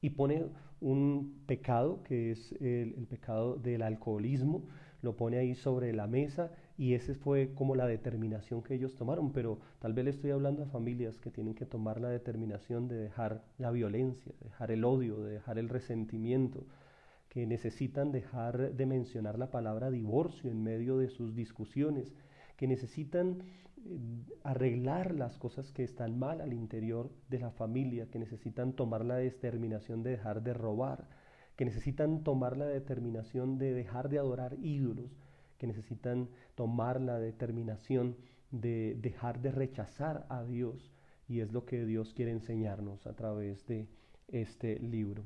Y 0.00 0.10
pone 0.10 0.52
un 0.82 1.42
pecado 1.46 2.02
que 2.02 2.32
es 2.32 2.52
el 2.60 3.06
pecado 3.08 3.56
del 3.56 3.82
alcoholismo, 3.82 4.64
lo 5.00 5.16
pone 5.16 5.38
ahí 5.38 5.54
sobre 5.54 5.92
la 5.92 6.06
mesa 6.06 6.52
y 6.78 6.94
esa 6.94 7.14
fue 7.14 7.52
como 7.54 7.74
la 7.74 7.86
determinación 7.86 8.62
que 8.62 8.74
ellos 8.74 8.94
tomaron, 8.94 9.32
pero 9.32 9.58
tal 9.80 9.92
vez 9.92 10.04
le 10.04 10.10
estoy 10.10 10.30
hablando 10.30 10.62
a 10.62 10.66
familias 10.66 11.18
que 11.18 11.30
tienen 11.30 11.54
que 11.54 11.66
tomar 11.66 12.00
la 12.00 12.08
determinación 12.08 12.88
de 12.88 12.96
dejar 12.96 13.44
la 13.58 13.70
violencia, 13.70 14.32
de 14.40 14.48
dejar 14.48 14.70
el 14.70 14.84
odio, 14.84 15.22
de 15.22 15.32
dejar 15.32 15.58
el 15.58 15.68
resentimiento, 15.68 16.64
que 17.28 17.46
necesitan 17.46 18.12
dejar 18.12 18.74
de 18.74 18.86
mencionar 18.86 19.38
la 19.38 19.50
palabra 19.50 19.90
divorcio 19.90 20.50
en 20.50 20.62
medio 20.62 20.98
de 20.98 21.08
sus 21.08 21.34
discusiones, 21.34 22.14
que 22.56 22.66
necesitan 22.66 23.42
arreglar 24.44 25.14
las 25.14 25.38
cosas 25.38 25.72
que 25.72 25.84
están 25.84 26.18
mal 26.18 26.40
al 26.40 26.52
interior 26.52 27.10
de 27.28 27.38
la 27.38 27.50
familia, 27.50 28.08
que 28.10 28.18
necesitan 28.18 28.72
tomar 28.72 29.04
la 29.04 29.16
determinación 29.16 30.02
de 30.02 30.10
dejar 30.10 30.42
de 30.42 30.54
robar, 30.54 31.08
que 31.56 31.64
necesitan 31.64 32.22
tomar 32.24 32.56
la 32.56 32.66
determinación 32.66 33.58
de 33.58 33.74
dejar 33.74 34.08
de 34.08 34.18
adorar 34.18 34.56
ídolos, 34.60 35.16
que 35.58 35.66
necesitan 35.66 36.28
tomar 36.54 37.00
la 37.00 37.18
determinación 37.18 38.16
de 38.50 38.96
dejar 39.00 39.40
de 39.40 39.50
rechazar 39.50 40.26
a 40.28 40.44
Dios. 40.44 40.92
Y 41.28 41.40
es 41.40 41.52
lo 41.52 41.64
que 41.64 41.84
Dios 41.84 42.14
quiere 42.14 42.32
enseñarnos 42.32 43.06
a 43.06 43.14
través 43.14 43.66
de 43.66 43.88
este 44.28 44.78
libro. 44.78 45.24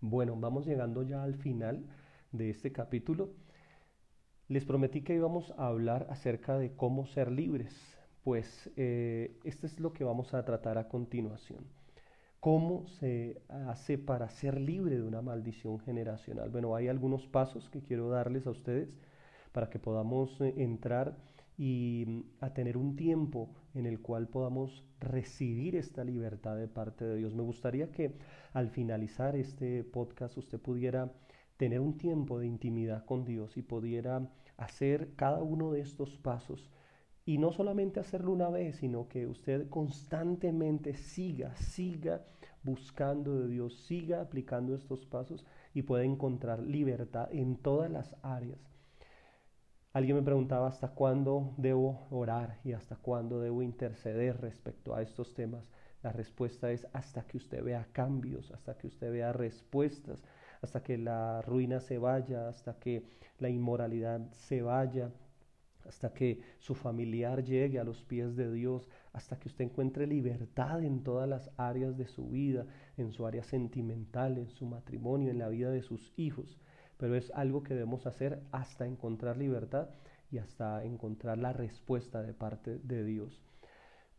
Bueno, 0.00 0.36
vamos 0.36 0.66
llegando 0.66 1.02
ya 1.02 1.22
al 1.22 1.34
final 1.34 1.84
de 2.32 2.50
este 2.50 2.72
capítulo. 2.72 3.30
Les 4.50 4.64
prometí 4.64 5.02
que 5.02 5.14
íbamos 5.14 5.54
a 5.58 5.68
hablar 5.68 6.08
acerca 6.10 6.58
de 6.58 6.72
cómo 6.72 7.06
ser 7.06 7.30
libres. 7.30 7.72
Pues 8.24 8.68
eh, 8.76 9.38
esto 9.44 9.64
es 9.64 9.78
lo 9.78 9.92
que 9.92 10.02
vamos 10.02 10.34
a 10.34 10.44
tratar 10.44 10.76
a 10.76 10.88
continuación. 10.88 11.64
¿Cómo 12.40 12.84
se 12.98 13.40
hace 13.48 13.96
para 13.96 14.28
ser 14.28 14.60
libre 14.60 14.96
de 14.96 15.04
una 15.04 15.22
maldición 15.22 15.78
generacional? 15.78 16.50
Bueno, 16.50 16.74
hay 16.74 16.88
algunos 16.88 17.28
pasos 17.28 17.70
que 17.70 17.80
quiero 17.80 18.08
darles 18.08 18.44
a 18.48 18.50
ustedes 18.50 18.98
para 19.52 19.70
que 19.70 19.78
podamos 19.78 20.40
eh, 20.40 20.52
entrar 20.56 21.16
y 21.56 22.06
mm, 22.08 22.20
a 22.40 22.52
tener 22.52 22.76
un 22.76 22.96
tiempo 22.96 23.50
en 23.74 23.86
el 23.86 24.00
cual 24.00 24.26
podamos 24.26 24.82
recibir 24.98 25.76
esta 25.76 26.02
libertad 26.02 26.56
de 26.56 26.66
parte 26.66 27.04
de 27.04 27.14
Dios. 27.18 27.36
Me 27.36 27.44
gustaría 27.44 27.92
que 27.92 28.16
al 28.52 28.70
finalizar 28.70 29.36
este 29.36 29.84
podcast 29.84 30.36
usted 30.38 30.58
pudiera 30.58 31.12
tener 31.60 31.80
un 31.80 31.98
tiempo 31.98 32.38
de 32.38 32.46
intimidad 32.46 33.04
con 33.04 33.26
Dios 33.26 33.58
y 33.58 33.62
pudiera 33.62 34.26
hacer 34.56 35.14
cada 35.14 35.42
uno 35.42 35.72
de 35.72 35.82
estos 35.82 36.16
pasos 36.16 36.70
y 37.26 37.36
no 37.36 37.52
solamente 37.52 38.00
hacerlo 38.00 38.32
una 38.32 38.48
vez, 38.48 38.76
sino 38.76 39.08
que 39.08 39.26
usted 39.26 39.68
constantemente 39.68 40.94
siga, 40.94 41.54
siga 41.56 42.24
buscando 42.62 43.38
de 43.40 43.48
Dios, 43.48 43.76
siga 43.82 44.22
aplicando 44.22 44.74
estos 44.74 45.04
pasos 45.04 45.44
y 45.74 45.82
pueda 45.82 46.04
encontrar 46.04 46.60
libertad 46.60 47.28
en 47.30 47.56
todas 47.56 47.90
las 47.90 48.16
áreas 48.22 48.70
Alguien 49.92 50.18
me 50.18 50.22
preguntaba 50.22 50.68
hasta 50.68 50.94
cuándo 50.94 51.52
debo 51.56 52.06
orar 52.10 52.60
y 52.62 52.74
hasta 52.74 52.94
cuándo 52.94 53.40
debo 53.40 53.60
interceder 53.60 54.40
respecto 54.40 54.94
a 54.94 55.02
estos 55.02 55.34
temas. 55.34 55.68
La 56.00 56.12
respuesta 56.12 56.70
es 56.70 56.86
hasta 56.92 57.26
que 57.26 57.38
usted 57.38 57.64
vea 57.64 57.88
cambios, 57.90 58.52
hasta 58.52 58.78
que 58.78 58.86
usted 58.86 59.10
vea 59.10 59.32
respuestas, 59.32 60.22
hasta 60.62 60.82
que 60.82 60.98
la 60.98 61.42
ruina 61.42 61.80
se 61.80 61.98
vaya, 61.98 62.48
hasta 62.48 62.78
que 62.78 63.04
la 63.38 63.48
inmoralidad 63.48 64.30
se 64.32 64.62
vaya, 64.62 65.10
hasta 65.86 66.12
que 66.12 66.40
su 66.58 66.74
familiar 66.74 67.42
llegue 67.42 67.78
a 67.78 67.84
los 67.84 68.02
pies 68.02 68.36
de 68.36 68.52
Dios, 68.52 68.88
hasta 69.12 69.38
que 69.38 69.48
usted 69.48 69.64
encuentre 69.64 70.06
libertad 70.06 70.82
en 70.84 71.02
todas 71.02 71.28
las 71.28 71.50
áreas 71.56 71.96
de 71.96 72.06
su 72.06 72.28
vida, 72.28 72.66
en 72.96 73.12
su 73.12 73.26
área 73.26 73.42
sentimental, 73.42 74.38
en 74.38 74.50
su 74.50 74.66
matrimonio, 74.66 75.30
en 75.30 75.38
la 75.38 75.48
vida 75.48 75.70
de 75.70 75.82
sus 75.82 76.12
hijos. 76.16 76.58
pero 76.96 77.16
es 77.16 77.30
algo 77.34 77.62
que 77.62 77.72
debemos 77.72 78.06
hacer 78.06 78.42
hasta 78.52 78.86
encontrar 78.86 79.38
libertad 79.38 79.88
y 80.30 80.36
hasta 80.36 80.84
encontrar 80.84 81.38
la 81.38 81.52
respuesta 81.54 82.22
de 82.22 82.34
parte 82.34 82.78
de 82.78 83.04
Dios. 83.04 83.42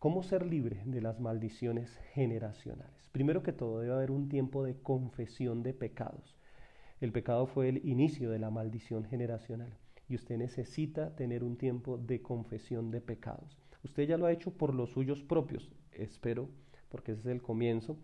¿Cómo 0.02 0.24
ser 0.24 0.48
libre 0.48 0.82
de 0.86 1.00
las 1.00 1.20
maldiciones 1.20 1.96
generacionales? 2.16 3.08
Primero 3.12 3.44
que 3.44 3.54
todo 3.54 3.82
debe 3.82 3.94
haber 3.94 4.10
un 4.10 4.30
tiempo 4.30 4.64
de 4.64 4.82
confesión 4.82 5.62
de 5.62 5.76
pecados. 5.76 6.36
El 7.02 7.12
pecado 7.12 7.46
fue 7.46 7.70
el 7.70 7.88
inicio 7.88 8.32
de 8.32 8.40
la 8.40 8.50
maldición 8.50 9.06
generacional 9.06 9.78
y 10.10 10.16
usted 10.16 10.40
necesita 10.40 11.16
tener 11.16 11.44
un 11.44 11.56
tiempo 11.56 12.00
de 12.00 12.20
confesión 12.20 12.90
de 12.90 13.00
pecados. 13.00 13.60
Usted 13.84 14.08
ya 14.08 14.18
lo 14.18 14.26
ha 14.26 14.32
hecho 14.32 14.50
por 14.50 14.74
los 14.74 14.90
suyos 14.90 15.22
propios, 15.22 15.72
espero, 15.92 16.50
porque 16.90 17.12
ese 17.12 17.22
es 17.22 17.28
el 17.28 17.44
comienzo. 17.44 17.96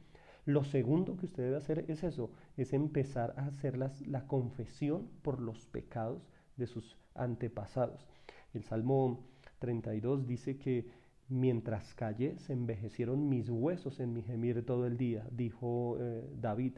Lo 0.46 0.64
segundo 0.66 1.18
que 1.18 1.26
usted 1.26 1.46
debe 1.46 1.58
hacer 1.58 1.84
es 1.88 2.04
eso, 2.04 2.30
es 2.58 2.74
empezar 2.74 3.34
a 3.38 3.48
hacer 3.48 3.76
la 3.76 4.28
confesión 4.28 5.10
por 5.24 5.42
los 5.42 5.66
pecados 5.66 6.30
de 6.58 6.68
sus 6.68 6.96
antepasados. 7.16 8.08
El 8.54 8.62
Salmo 8.62 9.26
32 9.58 10.28
dice 10.28 10.60
que 10.60 10.86
Mientras 11.30 11.94
callé, 11.94 12.38
se 12.40 12.54
envejecieron 12.54 13.28
mis 13.28 13.50
huesos 13.50 14.00
en 14.00 14.14
mi 14.14 14.22
gemir 14.22 14.66
todo 14.66 14.88
el 14.88 14.98
día, 14.98 15.28
dijo 15.32 15.98
eh, 16.00 16.30
David. 16.40 16.78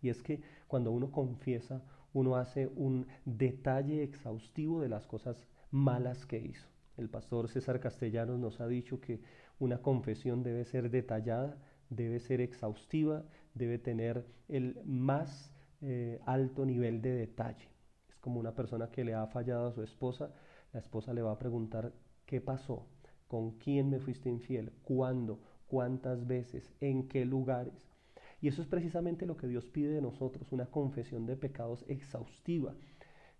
Y 0.00 0.10
es 0.10 0.22
que 0.22 0.40
cuando 0.68 0.92
uno 0.92 1.10
confiesa, 1.10 1.82
uno 2.12 2.36
hace 2.36 2.68
un 2.76 3.06
detalle 3.24 4.02
exhaustivo 4.04 4.80
de 4.80 4.88
las 4.88 5.06
cosas 5.06 5.48
malas 5.70 6.24
que 6.24 6.38
hizo. 6.38 6.68
El 6.96 7.08
pastor 7.08 7.48
César 7.48 7.80
Castellanos 7.80 8.38
nos 8.38 8.60
ha 8.60 8.68
dicho 8.68 9.00
que 9.00 9.20
una 9.58 9.78
confesión 9.78 10.42
debe 10.42 10.64
ser 10.64 10.90
detallada, 10.90 11.56
debe 11.90 12.20
ser 12.20 12.40
exhaustiva, 12.40 13.24
debe 13.54 13.78
tener 13.78 14.24
el 14.48 14.80
más 14.84 15.52
eh, 15.80 16.20
alto 16.26 16.64
nivel 16.64 17.02
de 17.02 17.12
detalle. 17.12 17.68
Es 18.08 18.16
como 18.18 18.40
una 18.40 18.54
persona 18.54 18.90
que 18.90 19.04
le 19.04 19.14
ha 19.14 19.26
fallado 19.26 19.68
a 19.68 19.72
su 19.72 19.82
esposa, 19.82 20.32
la 20.72 20.80
esposa 20.80 21.12
le 21.12 21.22
va 21.22 21.32
a 21.32 21.38
preguntar 21.38 21.92
qué 22.26 22.40
pasó, 22.40 22.86
con 23.28 23.52
quién 23.52 23.90
me 23.90 24.00
fuiste 24.00 24.28
infiel, 24.28 24.72
cuándo, 24.82 25.40
cuántas 25.68 26.26
veces, 26.26 26.72
en 26.80 27.08
qué 27.08 27.24
lugares. 27.24 27.94
Y 28.40 28.48
eso 28.48 28.62
es 28.62 28.68
precisamente 28.68 29.26
lo 29.26 29.36
que 29.36 29.48
Dios 29.48 29.68
pide 29.68 29.90
de 29.90 30.02
nosotros, 30.02 30.52
una 30.52 30.66
confesión 30.66 31.26
de 31.26 31.36
pecados 31.36 31.84
exhaustiva, 31.88 32.74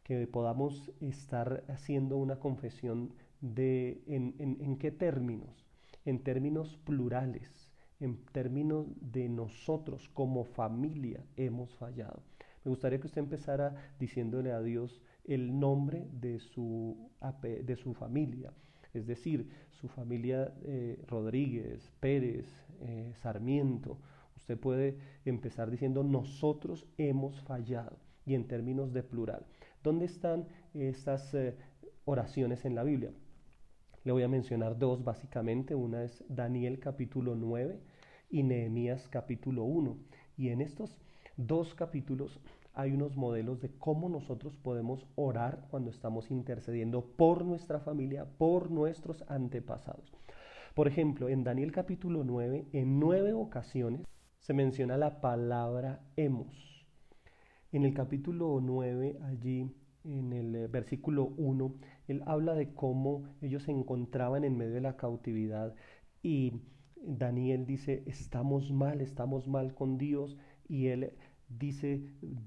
que 0.03 0.27
podamos 0.27 0.93
estar 1.01 1.65
haciendo 1.69 2.17
una 2.17 2.39
confesión 2.39 3.13
de 3.41 4.03
en, 4.07 4.35
en 4.39 4.79
qué 4.79 4.91
términos, 4.91 5.67
en 6.05 6.23
términos 6.23 6.77
plurales, 6.85 7.73
en 8.01 8.25
términos 8.27 8.87
de 9.01 9.29
nosotros 9.29 10.09
como 10.11 10.45
familia 10.45 11.25
hemos 11.37 11.75
fallado. 11.77 12.23
Me 12.65 12.71
gustaría 12.71 13.01
que 13.01 13.07
usted 13.07 13.23
empezara 13.23 13.75
diciéndole 13.99 14.53
a 14.53 14.61
Dios 14.61 15.03
el 15.25 15.59
nombre 15.59 16.09
de 16.13 16.41
su, 16.41 17.11
de 17.43 17.77
su 17.77 17.95
familia, 17.95 18.53
es 18.95 19.07
decir, 19.07 19.49
su 19.71 19.89
familia 19.89 20.53
eh, 20.65 21.03
Rodríguez, 21.07 21.93
Pérez, 22.01 22.47
eh, 22.81 23.13
Sarmiento. 23.15 23.99
Usted 24.37 24.59
puede 24.59 24.99
empezar 25.25 25.71
diciendo 25.71 26.03
nosotros 26.03 26.87
hemos 26.97 27.41
fallado 27.43 27.99
y 28.25 28.35
en 28.35 28.47
términos 28.47 28.93
de 28.93 29.03
plural. 29.03 29.47
¿Dónde 29.83 30.07
están 30.07 30.47
estas 30.75 31.33
eh, 31.35 31.57
oraciones 32.05 32.65
en 32.65 32.75
la 32.75 32.85
Biblia? 32.85 33.13
Le 34.05 34.13
voy 34.13 34.23
a 34.23 34.29
mencionar 34.29 34.79
dos 34.79 35.05
básicamente. 35.05 35.75
Una 35.75 36.05
es 36.05 36.25
Daniel 36.29 36.79
capítulo 36.79 37.35
9 37.35 37.81
y 38.31 38.43
Nehemías 38.43 39.09
capítulo 39.09 39.65
1. 39.65 39.97
Y 40.37 40.49
en 40.49 40.61
estos 40.61 40.99
dos 41.37 41.75
capítulos 41.75 42.41
hay 42.79 42.93
unos 42.93 43.17
modelos 43.17 43.61
de 43.61 43.73
cómo 43.77 44.09
nosotros 44.09 44.57
podemos 44.57 45.05
orar 45.17 45.67
cuando 45.69 45.91
estamos 45.91 46.31
intercediendo 46.31 47.05
por 47.05 47.45
nuestra 47.45 47.81
familia, 47.81 48.25
por 48.25 48.71
nuestros 48.71 49.25
antepasados. 49.27 50.13
Por 50.77 50.87
ejemplo, 50.87 51.29
en 51.29 51.43
Daniel 51.43 51.73
capítulo 51.73 52.23
9, 52.23 52.69
en 52.73 53.01
nueve 53.01 53.33
ocasiones 53.33 54.07
se 54.39 54.55
menciona 54.55 54.97
la 54.97 55.21
palabra 55.21 56.05
hemos. 56.15 56.87
En 57.73 57.85
el 57.85 57.95
capítulo 57.95 58.61
9, 58.63 59.19
allí 59.25 59.75
en 60.05 60.33
el 60.33 60.55
eh, 60.55 60.69
versículo 60.69 61.35
1, 61.37 61.75
él 62.07 62.23
habla 62.27 62.55
de 62.55 62.75
cómo 62.75 63.25
ellos 63.43 63.65
se 63.65 63.73
encontraban 63.73 64.45
en 64.45 64.57
medio 64.57 64.75
de 64.75 64.83
la 64.83 64.97
cautividad 64.97 65.75
y 66.23 66.63
Daniel 66.95 67.67
dice, 67.67 68.05
estamos 68.07 68.71
mal, 68.71 69.01
estamos 69.01 69.49
mal 69.49 69.75
con 69.75 69.99
Dios 69.99 70.37
y 70.69 70.89
él 70.89 71.15
dice, 71.49 72.03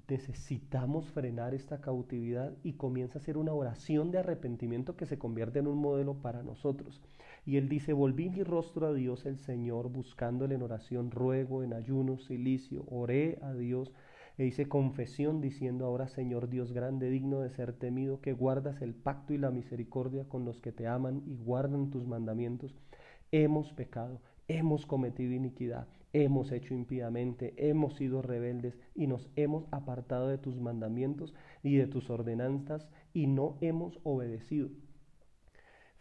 necesitamos 0.07 1.09
frenar 1.09 1.53
esta 1.53 1.81
cautividad 1.81 2.53
y 2.63 2.73
comienza 2.73 3.17
a 3.17 3.21
hacer 3.21 3.37
una 3.37 3.53
oración 3.53 4.11
de 4.11 4.19
arrepentimiento 4.19 4.95
que 4.95 5.05
se 5.05 5.17
convierte 5.17 5.59
en 5.59 5.67
un 5.67 5.79
modelo 5.79 6.21
para 6.21 6.43
nosotros. 6.43 7.01
Y 7.45 7.57
él 7.57 7.67
dice, 7.69 7.93
volví 7.93 8.29
mi 8.29 8.43
rostro 8.43 8.87
a 8.87 8.93
Dios 8.93 9.25
el 9.25 9.37
Señor, 9.37 9.89
buscándole 9.89 10.55
en 10.55 10.61
oración, 10.61 11.09
ruego, 11.09 11.63
en 11.63 11.73
ayuno, 11.73 12.19
silicio, 12.19 12.85
oré 12.87 13.39
a 13.41 13.53
Dios 13.53 13.91
e 14.37 14.45
hice 14.45 14.69
confesión 14.69 15.41
diciendo, 15.41 15.85
ahora 15.85 16.07
Señor 16.07 16.49
Dios 16.49 16.71
grande, 16.71 17.09
digno 17.09 17.41
de 17.41 17.49
ser 17.49 17.73
temido, 17.73 18.21
que 18.21 18.33
guardas 18.33 18.81
el 18.81 18.93
pacto 18.93 19.33
y 19.33 19.37
la 19.37 19.51
misericordia 19.51 20.25
con 20.25 20.45
los 20.45 20.61
que 20.61 20.71
te 20.71 20.87
aman 20.87 21.23
y 21.25 21.35
guardan 21.35 21.89
tus 21.89 22.05
mandamientos. 22.05 22.75
Hemos 23.31 23.73
pecado, 23.73 24.21
hemos 24.47 24.85
cometido 24.85 25.33
iniquidad 25.33 25.87
hemos 26.13 26.51
hecho 26.51 26.73
impíamente, 26.73 27.53
hemos 27.57 27.95
sido 27.95 28.21
rebeldes 28.21 28.77
y 28.95 29.07
nos 29.07 29.29
hemos 29.35 29.65
apartado 29.71 30.27
de 30.27 30.37
tus 30.37 30.59
mandamientos 30.59 31.33
y 31.63 31.77
de 31.77 31.87
tus 31.87 32.09
ordenanzas 32.09 32.89
y 33.13 33.27
no 33.27 33.57
hemos 33.61 33.99
obedecido. 34.03 34.69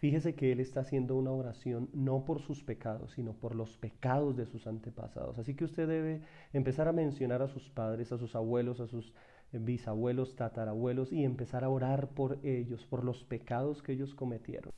Fíjese 0.01 0.35
que 0.35 0.51
él 0.51 0.61
está 0.61 0.81
haciendo 0.81 1.15
una 1.15 1.31
oración 1.31 1.91
no 1.93 2.25
por 2.25 2.41
sus 2.41 2.65
pecados, 2.65 3.13
sino 3.13 3.35
por 3.35 3.55
los 3.55 3.77
pecados 3.77 4.35
de 4.35 4.47
sus 4.47 4.67
antepasados. 4.67 5.39
Así 5.39 5.55
que 5.55 5.65
usted 5.65 5.87
debe 5.87 6.23
empezar 6.55 6.89
a 6.89 6.93
mencionar 6.93 7.43
a 7.43 7.49
sus 7.49 7.69
padres, 7.69 8.11
a 8.11 8.17
sus 8.17 8.35
abuelos, 8.35 8.81
a 8.81 8.87
sus 8.87 9.13
bisabuelos, 9.53 10.37
tatarabuelos 10.37 11.13
y 11.13 11.25
empezar 11.25 11.65
a 11.65 11.69
orar 11.69 12.09
por 12.15 12.39
ellos, 12.43 12.87
por 12.87 13.05
los 13.05 13.25
pecados 13.25 13.83
que 13.83 13.93
ellos 13.93 14.15
cometieron. 14.15 14.73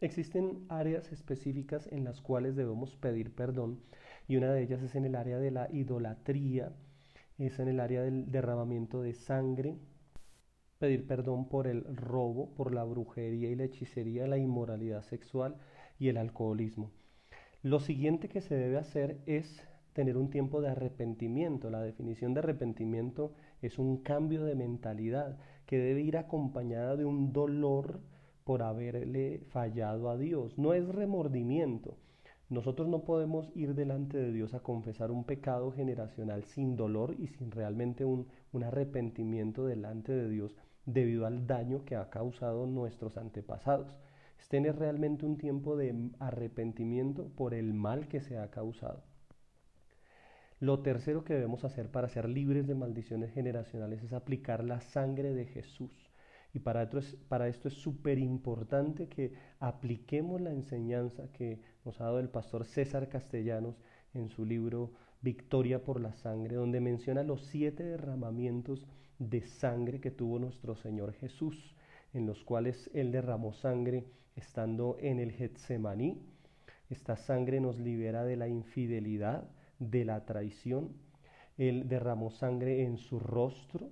Existen 0.00 0.66
áreas 0.68 1.10
específicas 1.10 1.90
en 1.90 2.04
las 2.04 2.20
cuales 2.20 2.54
debemos 2.54 2.96
pedir 2.96 3.34
perdón 3.34 3.80
y 4.28 4.36
una 4.36 4.52
de 4.52 4.62
ellas 4.62 4.82
es 4.82 4.94
en 4.94 5.04
el 5.04 5.14
área 5.14 5.38
de 5.38 5.50
la 5.50 5.68
idolatría, 5.72 6.72
es 7.38 7.58
en 7.58 7.68
el 7.68 7.80
área 7.80 8.02
del 8.02 8.30
derramamiento 8.30 9.02
de 9.02 9.14
sangre, 9.14 9.76
pedir 10.78 11.06
perdón 11.06 11.48
por 11.48 11.66
el 11.66 11.84
robo, 11.96 12.54
por 12.54 12.74
la 12.74 12.84
brujería 12.84 13.50
y 13.50 13.54
la 13.54 13.64
hechicería, 13.64 14.26
la 14.26 14.38
inmoralidad 14.38 15.02
sexual 15.02 15.56
y 15.98 16.08
el 16.08 16.16
alcoholismo. 16.16 16.90
Lo 17.62 17.80
siguiente 17.80 18.28
que 18.28 18.40
se 18.40 18.54
debe 18.54 18.78
hacer 18.78 19.20
es 19.26 19.66
tener 19.92 20.16
un 20.16 20.30
tiempo 20.30 20.60
de 20.60 20.68
arrepentimiento. 20.68 21.70
La 21.70 21.80
definición 21.80 22.34
de 22.34 22.40
arrepentimiento 22.40 23.32
es 23.62 23.78
un 23.78 24.02
cambio 24.02 24.44
de 24.44 24.54
mentalidad 24.54 25.38
que 25.64 25.78
debe 25.78 26.02
ir 26.02 26.18
acompañada 26.18 26.96
de 26.96 27.04
un 27.04 27.32
dolor 27.32 28.00
por 28.44 28.62
haberle 28.62 29.40
fallado 29.48 30.10
a 30.10 30.16
Dios. 30.16 30.58
No 30.58 30.74
es 30.74 30.86
remordimiento, 30.86 31.96
nosotros 32.48 32.88
no 32.88 33.02
podemos 33.02 33.50
ir 33.56 33.74
delante 33.74 34.18
de 34.18 34.30
Dios 34.30 34.54
a 34.54 34.60
confesar 34.60 35.10
un 35.10 35.24
pecado 35.24 35.72
generacional 35.72 36.44
sin 36.44 36.76
dolor 36.76 37.16
y 37.18 37.26
sin 37.26 37.50
realmente 37.50 38.04
un, 38.04 38.28
arrepentimiento 38.62 39.66
delante 39.66 40.12
de 40.12 40.28
Dios 40.28 40.56
debido 40.84 41.26
al 41.26 41.46
daño 41.46 41.84
que 41.84 41.96
ha 41.96 42.08
causado 42.08 42.66
nuestros 42.66 43.16
antepasados. 43.16 43.98
Es 44.38 44.48
tener 44.48 44.78
realmente 44.78 45.26
un 45.26 45.38
tiempo 45.38 45.76
de 45.76 46.10
arrepentimiento 46.20 47.28
por 47.36 47.52
el 47.52 47.74
mal 47.74 48.06
que 48.06 48.20
se 48.20 48.38
ha 48.38 48.48
causado. 48.50 49.02
Lo 50.60 50.80
tercero 50.80 51.24
que 51.24 51.34
debemos 51.34 51.64
hacer 51.64 51.90
para 51.90 52.08
ser 52.08 52.28
libres 52.28 52.66
de 52.66 52.74
maldiciones 52.74 53.32
generacionales 53.32 54.02
es 54.04 54.12
aplicar 54.12 54.64
la 54.64 54.80
sangre 54.80 55.34
de 55.34 55.46
Jesús. 55.46 55.90
Y 56.56 56.60
para 56.60 56.84
esto 57.48 57.68
es, 57.68 57.74
súper 57.74 58.18
importante 58.18 59.08
que 59.08 59.34
apliquemos 59.58 60.40
la 60.40 60.52
enseñanza 60.52 61.30
que 61.30 61.60
nos 61.86 62.00
ha 62.00 62.04
dado 62.04 62.18
el 62.18 62.28
pastor 62.28 62.64
César 62.64 63.08
Castellanos 63.08 63.76
en 64.12 64.28
su 64.28 64.44
libro 64.44 64.90
Victoria 65.22 65.84
por 65.84 66.00
la 66.00 66.12
Sangre, 66.14 66.56
donde 66.56 66.80
menciona 66.80 67.22
los 67.22 67.46
siete 67.46 67.84
derramamientos 67.84 68.84
de 69.20 69.42
sangre 69.42 70.00
que 70.00 70.10
tuvo 70.10 70.40
nuestro 70.40 70.74
Señor 70.74 71.12
Jesús, 71.12 71.76
en 72.12 72.26
los 72.26 72.42
cuales 72.42 72.90
Él 72.92 73.12
derramó 73.12 73.52
sangre 73.52 74.04
estando 74.34 74.96
en 74.98 75.20
el 75.20 75.30
Getsemaní. 75.30 76.20
Esta 76.90 77.16
sangre 77.16 77.60
nos 77.60 77.78
libera 77.78 78.24
de 78.24 78.36
la 78.36 78.48
infidelidad, 78.48 79.48
de 79.78 80.04
la 80.04 80.24
traición. 80.24 80.92
Él 81.56 81.88
derramó 81.88 82.30
sangre 82.30 82.82
en 82.82 82.98
su 82.98 83.20
rostro, 83.20 83.90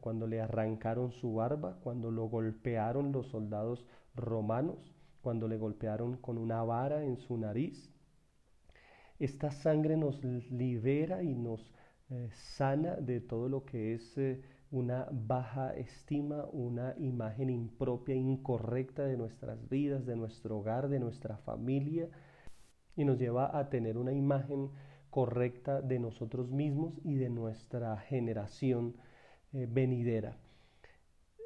cuando 0.00 0.28
le 0.28 0.40
arrancaron 0.40 1.10
su 1.10 1.34
barba, 1.34 1.78
cuando 1.82 2.10
lo 2.10 2.26
golpearon 2.26 3.10
los 3.12 3.26
soldados 3.26 3.84
romanos, 4.14 4.93
cuando 5.24 5.48
le 5.48 5.56
golpearon 5.56 6.18
con 6.18 6.36
una 6.36 6.62
vara 6.62 7.02
en 7.02 7.16
su 7.16 7.38
nariz. 7.38 7.90
Esta 9.18 9.50
sangre 9.50 9.96
nos 9.96 10.22
libera 10.50 11.22
y 11.22 11.34
nos 11.34 11.72
eh, 12.10 12.28
sana 12.30 12.96
de 12.96 13.22
todo 13.22 13.48
lo 13.48 13.64
que 13.64 13.94
es 13.94 14.18
eh, 14.18 14.42
una 14.70 15.08
baja 15.10 15.74
estima, 15.74 16.44
una 16.52 16.94
imagen 16.98 17.48
impropia, 17.48 18.14
incorrecta 18.14 19.04
de 19.04 19.16
nuestras 19.16 19.66
vidas, 19.70 20.04
de 20.04 20.14
nuestro 20.14 20.58
hogar, 20.58 20.90
de 20.90 21.00
nuestra 21.00 21.38
familia, 21.38 22.10
y 22.94 23.06
nos 23.06 23.18
lleva 23.18 23.58
a 23.58 23.70
tener 23.70 23.96
una 23.96 24.12
imagen 24.12 24.72
correcta 25.08 25.80
de 25.80 25.98
nosotros 25.98 26.50
mismos 26.50 27.00
y 27.02 27.14
de 27.14 27.30
nuestra 27.30 27.96
generación 27.96 28.96
eh, 29.54 29.66
venidera. 29.70 30.36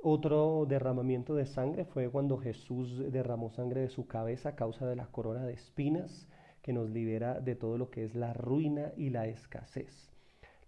Otro 0.03 0.65
derramamiento 0.69 1.35
de 1.35 1.45
sangre 1.45 1.85
fue 1.85 2.09
cuando 2.09 2.39
Jesús 2.39 3.03
derramó 3.11 3.51
sangre 3.51 3.81
de 3.81 3.89
su 3.89 4.07
cabeza 4.07 4.51
a 4.51 4.55
causa 4.55 4.87
de 4.87 4.95
la 4.95 5.07
corona 5.07 5.45
de 5.45 5.55
espinas 5.55 6.29
que 6.63 6.73
nos 6.73 6.89
libera 6.89 7.41
de 7.41 7.57
todo 7.57 7.79
lo 7.79 7.91
que 7.91 8.05
es 8.05 8.15
la 8.15 8.33
ruina 8.33 8.93
y 8.97 9.11
la 9.11 9.27
escasez. 9.27 10.13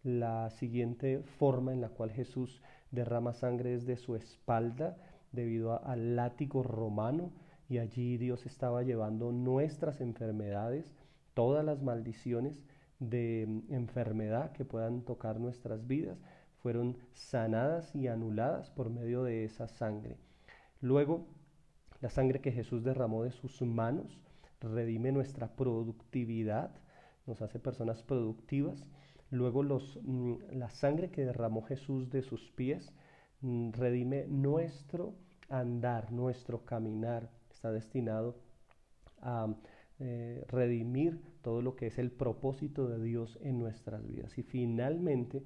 La 0.02 0.50
siguiente 0.50 1.22
forma 1.38 1.72
en 1.72 1.80
la 1.80 1.90
cual 1.90 2.10
Jesús 2.10 2.60
derrama 2.90 3.32
sangre 3.32 3.74
es 3.74 3.86
de 3.86 3.96
su 3.96 4.16
espalda 4.16 4.96
debido 5.30 5.80
al 5.84 6.16
látigo 6.16 6.64
romano 6.64 7.30
y 7.68 7.78
allí 7.78 8.16
Dios 8.16 8.46
estaba 8.46 8.82
llevando 8.82 9.30
nuestras 9.30 10.00
enfermedades, 10.00 10.92
todas 11.34 11.64
las 11.64 11.82
maldiciones 11.82 12.64
de 12.98 13.42
enfermedad 13.68 14.50
que 14.52 14.64
puedan 14.64 15.02
tocar 15.02 15.38
nuestras 15.38 15.86
vidas 15.86 16.18
fueron 16.62 16.98
sanadas 17.12 17.94
y 17.94 18.08
anuladas 18.08 18.70
por 18.70 18.90
medio 18.90 19.22
de 19.24 19.44
esa 19.44 19.68
sangre. 19.68 20.16
Luego, 20.80 21.26
la 22.00 22.10
sangre 22.10 22.40
que 22.40 22.52
Jesús 22.52 22.84
derramó 22.84 23.24
de 23.24 23.32
sus 23.32 23.60
manos 23.62 24.18
redime 24.60 25.12
nuestra 25.12 25.48
productividad, 25.54 26.70
nos 27.26 27.42
hace 27.42 27.58
personas 27.58 28.02
productivas. 28.02 28.86
Luego 29.30 29.62
los, 29.62 29.98
mm, 30.02 30.34
la 30.52 30.70
sangre 30.70 31.10
que 31.10 31.24
derramó 31.24 31.62
Jesús 31.62 32.10
de 32.10 32.22
sus 32.22 32.50
pies 32.52 32.92
mm, 33.40 33.72
redime 33.72 34.26
nuestro 34.26 35.14
andar, 35.48 36.12
nuestro 36.12 36.64
caminar. 36.64 37.30
Está 37.50 37.72
destinado 37.72 38.36
a 39.20 39.54
eh, 39.98 40.44
redimir 40.48 41.20
todo 41.42 41.62
lo 41.62 41.76
que 41.76 41.86
es 41.86 41.98
el 41.98 42.10
propósito 42.10 42.88
de 42.88 43.02
Dios 43.02 43.38
en 43.42 43.58
nuestras 43.58 44.06
vidas. 44.06 44.36
Y 44.38 44.42
finalmente, 44.42 45.44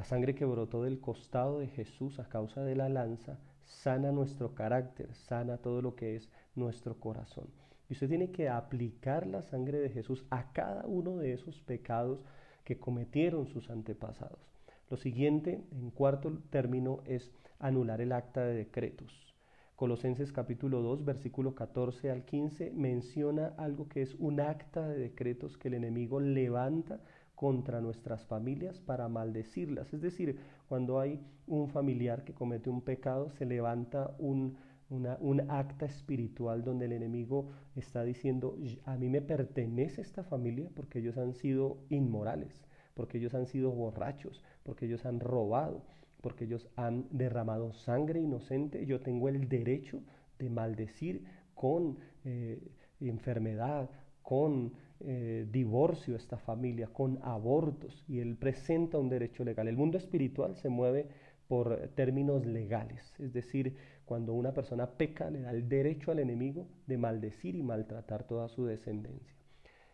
la 0.00 0.04
sangre 0.04 0.34
que 0.34 0.46
brotó 0.46 0.84
del 0.84 0.98
costado 0.98 1.58
de 1.58 1.66
Jesús 1.66 2.18
a 2.20 2.24
causa 2.26 2.62
de 2.62 2.74
la 2.74 2.88
lanza 2.88 3.38
sana 3.64 4.10
nuestro 4.12 4.54
carácter, 4.54 5.14
sana 5.14 5.58
todo 5.58 5.82
lo 5.82 5.94
que 5.94 6.16
es 6.16 6.30
nuestro 6.54 6.98
corazón. 6.98 7.48
Y 7.86 7.92
usted 7.92 8.08
tiene 8.08 8.30
que 8.30 8.48
aplicar 8.48 9.26
la 9.26 9.42
sangre 9.42 9.78
de 9.78 9.90
Jesús 9.90 10.24
a 10.30 10.52
cada 10.54 10.86
uno 10.86 11.18
de 11.18 11.34
esos 11.34 11.60
pecados 11.60 12.24
que 12.64 12.78
cometieron 12.78 13.46
sus 13.46 13.68
antepasados. 13.68 14.40
Lo 14.88 14.96
siguiente, 14.96 15.62
en 15.70 15.90
cuarto 15.90 16.32
término, 16.48 17.02
es 17.04 17.30
anular 17.58 18.00
el 18.00 18.12
acta 18.12 18.42
de 18.42 18.54
decretos. 18.54 19.30
Colosenses 19.76 20.32
capítulo 20.32 20.80
2, 20.80 21.04
versículo 21.04 21.54
14 21.54 22.10
al 22.10 22.24
15 22.24 22.70
menciona 22.70 23.54
algo 23.58 23.86
que 23.86 24.00
es 24.00 24.14
un 24.14 24.40
acta 24.40 24.88
de 24.88 24.98
decretos 24.98 25.58
que 25.58 25.68
el 25.68 25.74
enemigo 25.74 26.20
levanta 26.20 27.00
contra 27.40 27.80
nuestras 27.80 28.26
familias 28.26 28.78
para 28.80 29.08
maldecirlas. 29.08 29.94
Es 29.94 30.02
decir, 30.02 30.38
cuando 30.68 31.00
hay 31.00 31.18
un 31.46 31.70
familiar 31.70 32.22
que 32.22 32.34
comete 32.34 32.68
un 32.68 32.82
pecado, 32.82 33.30
se 33.30 33.46
levanta 33.46 34.14
un, 34.18 34.58
un 34.90 35.50
acta 35.50 35.86
espiritual 35.86 36.62
donde 36.62 36.84
el 36.84 36.92
enemigo 36.92 37.48
está 37.76 38.04
diciendo, 38.04 38.58
a 38.84 38.94
mí 38.98 39.08
me 39.08 39.22
pertenece 39.22 40.02
esta 40.02 40.22
familia 40.22 40.68
porque 40.74 40.98
ellos 40.98 41.16
han 41.16 41.32
sido 41.32 41.78
inmorales, 41.88 42.62
porque 42.92 43.16
ellos 43.16 43.32
han 43.32 43.46
sido 43.46 43.70
borrachos, 43.70 44.44
porque 44.62 44.84
ellos 44.84 45.06
han 45.06 45.18
robado, 45.18 45.86
porque 46.20 46.44
ellos 46.44 46.68
han 46.76 47.06
derramado 47.10 47.72
sangre 47.72 48.20
inocente, 48.20 48.84
yo 48.84 49.00
tengo 49.00 49.30
el 49.30 49.48
derecho 49.48 50.02
de 50.38 50.50
maldecir 50.50 51.24
con 51.54 51.96
eh, 52.22 52.60
enfermedad, 53.00 53.88
con 54.22 54.74
eh, 55.02 55.46
divorcio 55.50 56.14
esta 56.14 56.36
familia, 56.36 56.88
con 56.88 57.18
abortos, 57.22 58.04
y 58.06 58.20
él 58.20 58.36
presenta 58.36 58.98
un 58.98 59.08
derecho 59.08 59.44
legal. 59.44 59.66
El 59.66 59.76
mundo 59.76 59.96
espiritual 59.96 60.56
se 60.56 60.68
mueve 60.68 61.08
por 61.48 61.88
términos 61.94 62.44
legales, 62.44 63.14
es 63.18 63.32
decir, 63.32 63.76
cuando 64.04 64.34
una 64.34 64.52
persona 64.52 64.90
peca 64.90 65.30
le 65.30 65.40
da 65.40 65.50
el 65.50 65.68
derecho 65.68 66.10
al 66.10 66.18
enemigo 66.18 66.68
de 66.86 66.98
maldecir 66.98 67.56
y 67.56 67.62
maltratar 67.62 68.24
toda 68.24 68.48
su 68.48 68.66
descendencia. 68.66 69.34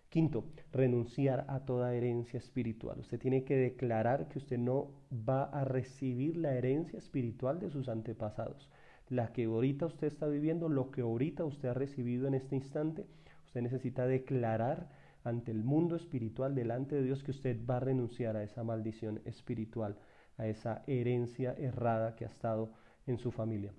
Quinto, 0.09 0.45
renunciar 0.73 1.45
a 1.49 1.61
toda 1.65 1.95
herencia 1.95 2.39
espiritual. 2.39 3.01
Usted 3.01 3.19
tiene 3.19 3.45
que 3.45 3.57
declarar 3.57 4.29
que 4.29 4.39
usted 4.39 4.59
no 4.59 4.91
va 5.13 5.45
a 5.45 5.65
recibir 5.65 6.37
la 6.37 6.55
herencia 6.55 6.99
espiritual 6.99 7.59
de 7.59 7.71
sus 7.71 7.89
antepasados. 7.89 8.69
La 9.09 9.33
que 9.33 9.45
ahorita 9.45 9.87
usted 9.87 10.09
está 10.09 10.27
viviendo, 10.27 10.69
lo 10.69 10.91
que 10.91 11.03
ahorita 11.03 11.45
usted 11.45 11.69
ha 11.69 11.75
recibido 11.75 12.27
en 12.27 12.35
este 12.35 12.57
instante, 12.57 13.07
Usted 13.57 13.63
necesita 13.63 14.07
declarar 14.07 14.91
ante 15.27 15.51
el 15.51 15.65
mundo 15.65 15.97
espiritual, 15.97 16.55
delante 16.55 16.95
de 16.95 17.03
Dios, 17.03 17.25
que 17.25 17.33
usted 17.33 17.59
va 17.69 17.79
a 17.79 17.81
renunciar 17.81 18.37
a 18.37 18.45
esa 18.45 18.63
maldición 18.63 19.21
espiritual, 19.25 19.99
a 20.37 20.47
esa 20.47 20.85
herencia 20.87 21.53
errada 21.59 22.15
que 22.15 22.25
ha 22.25 22.29
estado 22.29 22.71
en 23.09 23.19
su 23.19 23.33
familia. 23.33 23.73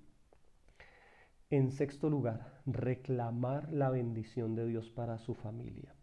En 1.48 1.70
sexto 1.72 2.10
lugar, 2.10 2.60
reclamar 2.66 3.72
la 3.72 3.88
bendición 3.88 4.54
de 4.56 4.66
Dios 4.66 4.90
para 4.90 5.16
su 5.16 5.34
familia. 5.34 5.94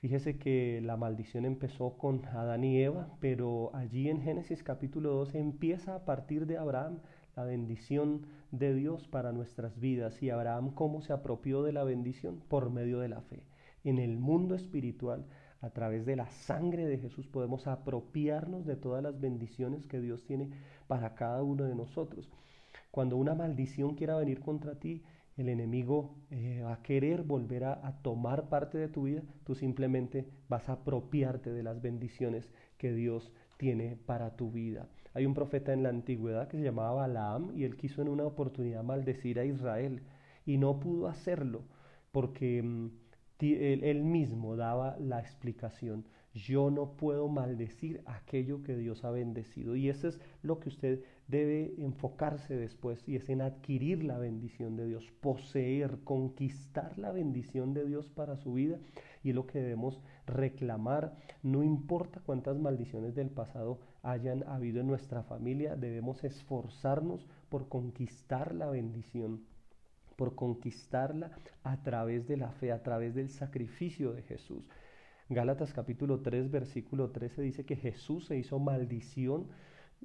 Fíjese 0.00 0.38
que 0.38 0.80
la 0.82 0.96
maldición 0.96 1.44
empezó 1.44 1.98
con 1.98 2.24
Adán 2.24 2.64
y 2.64 2.80
Eva, 2.80 3.16
pero 3.20 3.70
allí 3.74 4.08
en 4.08 4.22
Génesis 4.22 4.62
capítulo 4.62 5.10
12 5.12 5.38
empieza 5.38 5.94
a 5.94 6.06
partir 6.06 6.46
de 6.46 6.56
Abraham 6.56 7.00
la 7.36 7.44
bendición 7.44 8.26
de 8.50 8.74
Dios 8.74 9.08
para 9.08 9.32
nuestras 9.32 9.78
vidas. 9.78 10.22
Y 10.22 10.30
Abraham, 10.30 10.74
¿cómo 10.74 11.02
se 11.02 11.12
apropió 11.12 11.62
de 11.62 11.72
la 11.72 11.84
bendición? 11.84 12.40
Por 12.48 12.70
medio 12.70 13.00
de 13.00 13.08
la 13.08 13.20
fe. 13.20 13.42
En 13.84 13.98
el 13.98 14.18
mundo 14.18 14.54
espiritual, 14.54 15.26
a 15.60 15.70
través 15.70 16.04
de 16.04 16.16
la 16.16 16.28
sangre 16.28 16.86
de 16.86 16.98
Jesús, 16.98 17.26
podemos 17.26 17.66
apropiarnos 17.66 18.66
de 18.66 18.76
todas 18.76 19.02
las 19.02 19.20
bendiciones 19.20 19.86
que 19.86 20.00
Dios 20.00 20.24
tiene 20.24 20.50
para 20.86 21.14
cada 21.14 21.42
uno 21.42 21.64
de 21.64 21.74
nosotros. 21.74 22.30
Cuando 22.90 23.16
una 23.16 23.34
maldición 23.34 23.94
quiera 23.94 24.16
venir 24.16 24.40
contra 24.40 24.78
ti, 24.78 25.02
el 25.36 25.48
enemigo 25.48 26.14
eh, 26.30 26.62
va 26.64 26.74
a 26.74 26.82
querer 26.82 27.22
volver 27.22 27.64
a, 27.64 27.86
a, 27.86 28.00
tomar 28.02 28.48
parte 28.48 28.78
de 28.78 28.88
tu 28.88 29.02
vida, 29.04 29.22
tú 29.44 29.54
simplemente 29.54 30.28
vas 30.48 30.68
a 30.68 30.74
apropiarte 30.74 31.50
de 31.50 31.62
las 31.62 31.82
bendiciones 31.82 32.50
que 32.78 32.92
Dios 32.92 33.32
tiene 33.56 33.96
para 33.96 34.36
tu 34.36 34.50
vida. 34.50 34.88
Hay 35.12 35.26
un 35.26 35.34
profeta 35.34 35.72
en 35.72 35.82
la 35.82 35.88
antigüedad 35.88 36.48
que 36.48 36.56
se 36.56 36.64
llamaba 36.64 36.94
Balaam 36.94 37.52
y 37.56 37.64
él 37.64 37.76
quiso 37.76 38.02
en 38.02 38.08
una 38.08 38.24
oportunidad 38.24 38.82
maldecir 38.82 39.38
a 39.38 39.44
Israel 39.44 40.02
y 40.46 40.58
no 40.58 40.78
pudo 40.78 41.08
hacerlo 41.08 41.62
porque 42.12 42.62
mm, 43.52 43.84
él, 43.84 44.02
mismo 44.02 44.56
daba 44.56 44.96
la 44.98 45.20
explicación. 45.20 46.06
Yo 46.32 46.70
no 46.70 46.96
puedo 46.96 47.28
maldecir 47.28 48.02
aquello 48.06 48.62
que 48.62 48.76
Dios 48.76 49.04
ha 49.04 49.10
bendecido. 49.10 49.76
Y 49.76 49.88
eso 49.88 50.08
es 50.08 50.20
lo 50.42 50.58
que 50.58 50.68
usted 50.68 51.02
debe 51.28 51.74
enfocarse 51.78 52.56
después 52.56 53.02
y 53.08 53.16
es 53.16 53.28
en 53.28 53.40
adquirir 53.40 54.04
la 54.04 54.18
bendición 54.18 54.76
de 54.76 54.86
Dios, 54.86 55.10
poseer, 55.20 56.00
conquistar 56.04 56.98
la 56.98 57.12
bendición 57.12 57.72
de 57.72 57.86
Dios 57.86 58.10
para 58.10 58.36
su 58.36 58.54
vida 58.54 58.78
y 59.22 59.32
lo 59.32 59.46
que 59.46 59.60
debemos 59.60 60.00
reclamar. 60.26 61.16
No 61.42 61.62
importa 61.62 62.20
cuántas 62.24 62.58
maldiciones 62.58 63.14
del 63.14 63.30
pasado 63.30 63.80
hayan 64.02 64.44
habido 64.48 64.80
en 64.80 64.86
nuestra 64.86 65.22
familia, 65.22 65.76
debemos 65.76 66.24
esforzarnos 66.24 67.26
por 67.48 67.68
conquistar 67.68 68.54
la 68.54 68.68
bendición, 68.68 69.44
por 70.16 70.34
conquistarla 70.34 71.30
a 71.62 71.82
través 71.82 72.26
de 72.26 72.36
la 72.36 72.50
fe, 72.50 72.72
a 72.72 72.82
través 72.82 73.14
del 73.14 73.28
sacrificio 73.28 74.12
de 74.12 74.22
Jesús. 74.22 74.64
Gálatas 75.28 75.72
capítulo 75.72 76.20
3, 76.20 76.50
versículo 76.50 77.10
13 77.10 77.42
dice 77.42 77.64
que 77.64 77.76
Jesús 77.76 78.26
se 78.26 78.36
hizo 78.36 78.58
maldición 78.58 79.48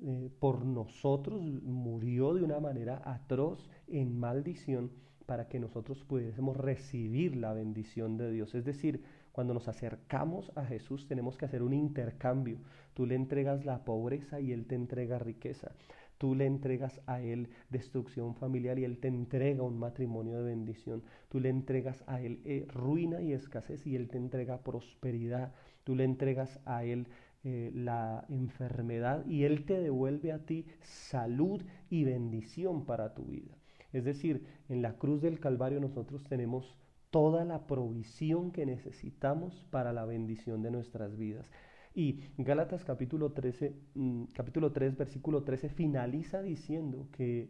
eh, 0.01 0.29
por 0.39 0.65
nosotros, 0.65 1.41
murió 1.41 2.33
de 2.33 2.43
una 2.43 2.59
manera 2.59 3.01
atroz 3.03 3.69
en 3.87 4.17
maldición 4.17 4.91
para 5.25 5.47
que 5.47 5.59
nosotros 5.59 6.03
pudiésemos 6.05 6.55
recibir 6.57 7.35
la 7.35 7.53
bendición 7.53 8.17
de 8.17 8.31
Dios. 8.31 8.55
Es 8.55 8.65
decir, 8.65 9.03
cuando 9.31 9.53
nos 9.53 9.67
acercamos 9.67 10.51
a 10.55 10.65
Jesús 10.65 11.07
tenemos 11.07 11.37
que 11.37 11.45
hacer 11.45 11.61
un 11.61 11.73
intercambio. 11.73 12.57
Tú 12.93 13.05
le 13.05 13.15
entregas 13.15 13.65
la 13.65 13.83
pobreza 13.83 14.39
y 14.39 14.53
Él 14.53 14.65
te 14.65 14.75
entrega 14.75 15.19
riqueza. 15.19 15.71
Tú 16.19 16.35
le 16.35 16.45
entregas 16.45 16.99
a 17.07 17.21
Él 17.21 17.47
destrucción 17.69 18.35
familiar 18.35 18.77
y 18.77 18.83
Él 18.83 18.99
te 18.99 19.07
entrega 19.07 19.63
un 19.63 19.79
matrimonio 19.79 20.37
de 20.37 20.43
bendición. 20.43 21.01
Tú 21.29 21.39
le 21.39 21.47
entregas 21.47 22.03
a 22.07 22.21
Él 22.21 22.41
eh, 22.43 22.67
ruina 22.67 23.21
y 23.21 23.31
escasez 23.31 23.87
y 23.87 23.95
Él 23.95 24.09
te 24.09 24.17
entrega 24.17 24.61
prosperidad. 24.61 25.53
Tú 25.85 25.95
le 25.95 26.03
entregas 26.03 26.59
a 26.65 26.83
Él 26.83 27.07
eh, 27.45 27.71
la 27.73 28.25
enfermedad 28.27 29.25
y 29.25 29.45
Él 29.45 29.65
te 29.65 29.79
devuelve 29.79 30.33
a 30.33 30.45
ti 30.45 30.65
salud 30.81 31.63
y 31.89 32.03
bendición 32.03 32.85
para 32.85 33.13
tu 33.13 33.23
vida. 33.23 33.57
Es 33.93 34.03
decir, 34.03 34.45
en 34.67 34.81
la 34.81 34.97
cruz 34.97 35.21
del 35.21 35.39
Calvario 35.39 35.79
nosotros 35.79 36.25
tenemos 36.25 36.77
toda 37.11 37.45
la 37.45 37.65
provisión 37.65 38.51
que 38.51 38.65
necesitamos 38.65 39.65
para 39.71 39.93
la 39.93 40.03
bendición 40.03 40.61
de 40.61 40.71
nuestras 40.71 41.17
vidas. 41.17 41.49
Y 41.93 42.19
Gálatas 42.37 42.85
capítulo, 42.85 43.31
13, 43.31 43.75
mm, 43.95 44.23
capítulo 44.33 44.71
3, 44.71 44.95
versículo 44.95 45.43
13 45.43 45.69
finaliza 45.69 46.41
diciendo 46.41 47.07
que 47.11 47.49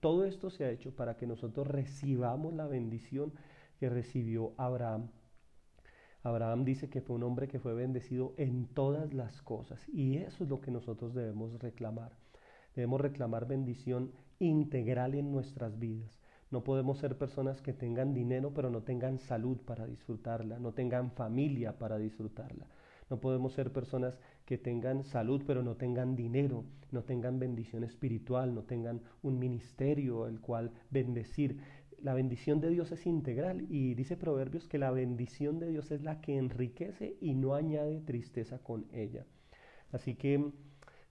todo 0.00 0.24
esto 0.24 0.48
se 0.50 0.64
ha 0.64 0.70
hecho 0.70 0.94
para 0.94 1.16
que 1.16 1.26
nosotros 1.26 1.66
recibamos 1.66 2.54
la 2.54 2.66
bendición 2.66 3.32
que 3.80 3.88
recibió 3.88 4.54
Abraham. 4.58 5.10
Abraham 6.22 6.64
dice 6.64 6.88
que 6.88 7.00
fue 7.00 7.16
un 7.16 7.24
hombre 7.24 7.48
que 7.48 7.58
fue 7.58 7.74
bendecido 7.74 8.34
en 8.36 8.66
todas 8.66 9.12
las 9.12 9.42
cosas 9.42 9.88
y 9.88 10.18
eso 10.18 10.44
es 10.44 10.50
lo 10.50 10.60
que 10.60 10.70
nosotros 10.70 11.14
debemos 11.14 11.58
reclamar. 11.60 12.12
Debemos 12.76 13.00
reclamar 13.00 13.46
bendición 13.46 14.12
integral 14.38 15.14
en 15.14 15.32
nuestras 15.32 15.78
vidas. 15.78 16.20
No 16.50 16.64
podemos 16.64 16.98
ser 16.98 17.18
personas 17.18 17.60
que 17.60 17.72
tengan 17.72 18.14
dinero 18.14 18.52
pero 18.54 18.70
no 18.70 18.82
tengan 18.82 19.18
salud 19.18 19.58
para 19.58 19.86
disfrutarla, 19.86 20.58
no 20.60 20.72
tengan 20.72 21.10
familia 21.10 21.76
para 21.76 21.98
disfrutarla. 21.98 22.68
No 23.10 23.20
podemos 23.20 23.52
ser 23.54 23.72
personas 23.72 24.18
que 24.44 24.58
tengan 24.58 25.04
salud 25.04 25.42
pero 25.46 25.62
no 25.62 25.76
tengan 25.76 26.16
dinero, 26.16 26.64
no 26.90 27.04
tengan 27.04 27.38
bendición 27.38 27.84
espiritual, 27.84 28.54
no 28.54 28.62
tengan 28.64 29.02
un 29.22 29.38
ministerio 29.38 30.26
el 30.26 30.40
cual 30.40 30.72
bendecir. 30.90 31.60
La 32.00 32.14
bendición 32.14 32.60
de 32.60 32.70
Dios 32.70 32.92
es 32.92 33.06
integral 33.06 33.66
y 33.68 33.94
dice 33.94 34.16
Proverbios 34.16 34.68
que 34.68 34.78
la 34.78 34.90
bendición 34.90 35.58
de 35.58 35.68
Dios 35.68 35.90
es 35.90 36.02
la 36.02 36.20
que 36.20 36.36
enriquece 36.36 37.16
y 37.20 37.34
no 37.34 37.54
añade 37.54 38.00
tristeza 38.00 38.58
con 38.58 38.86
ella. 38.92 39.26
Así 39.90 40.14
que, 40.14 40.52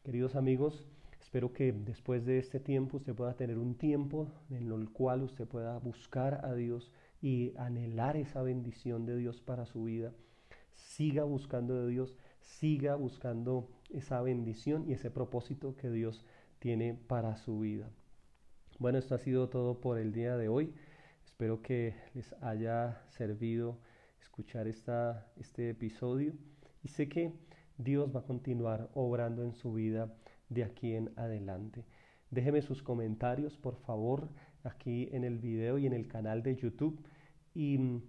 queridos 0.03 0.35
amigos, 0.35 0.87
Espero 1.27 1.51
que 1.51 1.73
después 1.73 2.25
de 2.25 2.39
este 2.39 2.61
tiempo 2.61 2.97
usted 2.97 3.13
pueda 3.13 3.35
tener 3.35 3.57
un 3.57 3.75
tiempo 3.75 4.31
en 4.49 4.71
el 4.71 4.89
cual 4.91 5.23
usted 5.23 5.45
pueda 5.45 5.77
buscar 5.77 6.45
a 6.45 6.55
Dios 6.55 6.89
y 7.21 7.51
anhelar 7.57 8.15
esa 8.15 8.41
bendición 8.43 9.05
de 9.05 9.17
Dios 9.17 9.41
para 9.41 9.65
su 9.65 9.83
vida. 9.83 10.13
Siga 10.77 11.23
buscando 11.23 11.75
de 11.75 11.91
Dios, 11.91 12.15
siga 12.39 12.95
buscando 12.95 13.69
esa 13.89 14.21
bendición 14.21 14.85
y 14.87 14.93
ese 14.93 15.11
propósito 15.11 15.75
que 15.75 15.89
Dios 15.89 16.23
tiene 16.59 16.93
para 16.93 17.35
su 17.35 17.59
vida. 17.59 17.89
Bueno, 18.79 18.97
esto 18.99 19.15
ha 19.15 19.17
sido 19.17 19.49
todo 19.49 19.81
por 19.81 19.97
el 19.97 20.13
día 20.13 20.37
de 20.37 20.47
hoy. 20.47 20.73
Espero 21.25 21.61
que 21.61 21.95
les 22.13 22.33
haya 22.41 23.01
servido 23.09 23.79
escuchar 24.21 24.67
esta, 24.67 25.27
este 25.35 25.71
episodio 25.71 26.33
y 26.83 26.89
sé 26.89 27.09
que 27.09 27.33
Dios 27.77 28.15
va 28.15 28.21
a 28.21 28.25
continuar 28.25 28.89
obrando 28.93 29.43
en 29.43 29.53
su 29.53 29.73
vida 29.73 30.13
de 30.49 30.63
aquí 30.63 30.93
en 30.93 31.11
adelante. 31.15 31.85
Déjeme 32.29 32.61
sus 32.61 32.83
comentarios, 32.83 33.57
por 33.57 33.77
favor, 33.77 34.29
aquí 34.63 35.09
en 35.11 35.23
el 35.23 35.39
video 35.39 35.77
y 35.77 35.85
en 35.85 35.93
el 35.93 36.07
canal 36.07 36.43
de 36.43 36.55
YouTube. 36.55 37.03
Y 37.53 37.77
mm, 37.77 38.01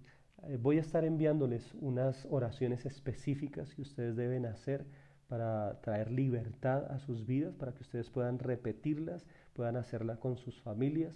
voy 0.61 0.79
a 0.79 0.81
estar 0.81 1.05
enviándoles 1.05 1.75
unas 1.75 2.27
oraciones 2.31 2.87
específicas 2.87 3.75
que 3.75 3.83
ustedes 3.83 4.17
deben 4.17 4.47
hacer 4.47 4.87
para 5.29 5.81
traer 5.83 6.11
libertad 6.11 6.91
a 6.91 6.99
sus 6.99 7.27
vidas, 7.27 7.55
para 7.55 7.73
que 7.75 7.83
ustedes 7.83 8.11
puedan 8.11 8.39
repetirlas, 8.39 9.27
puedan 9.53 9.77
hacerla 9.77 10.17
con 10.17 10.37
sus 10.37 10.61
familias. 10.63 11.15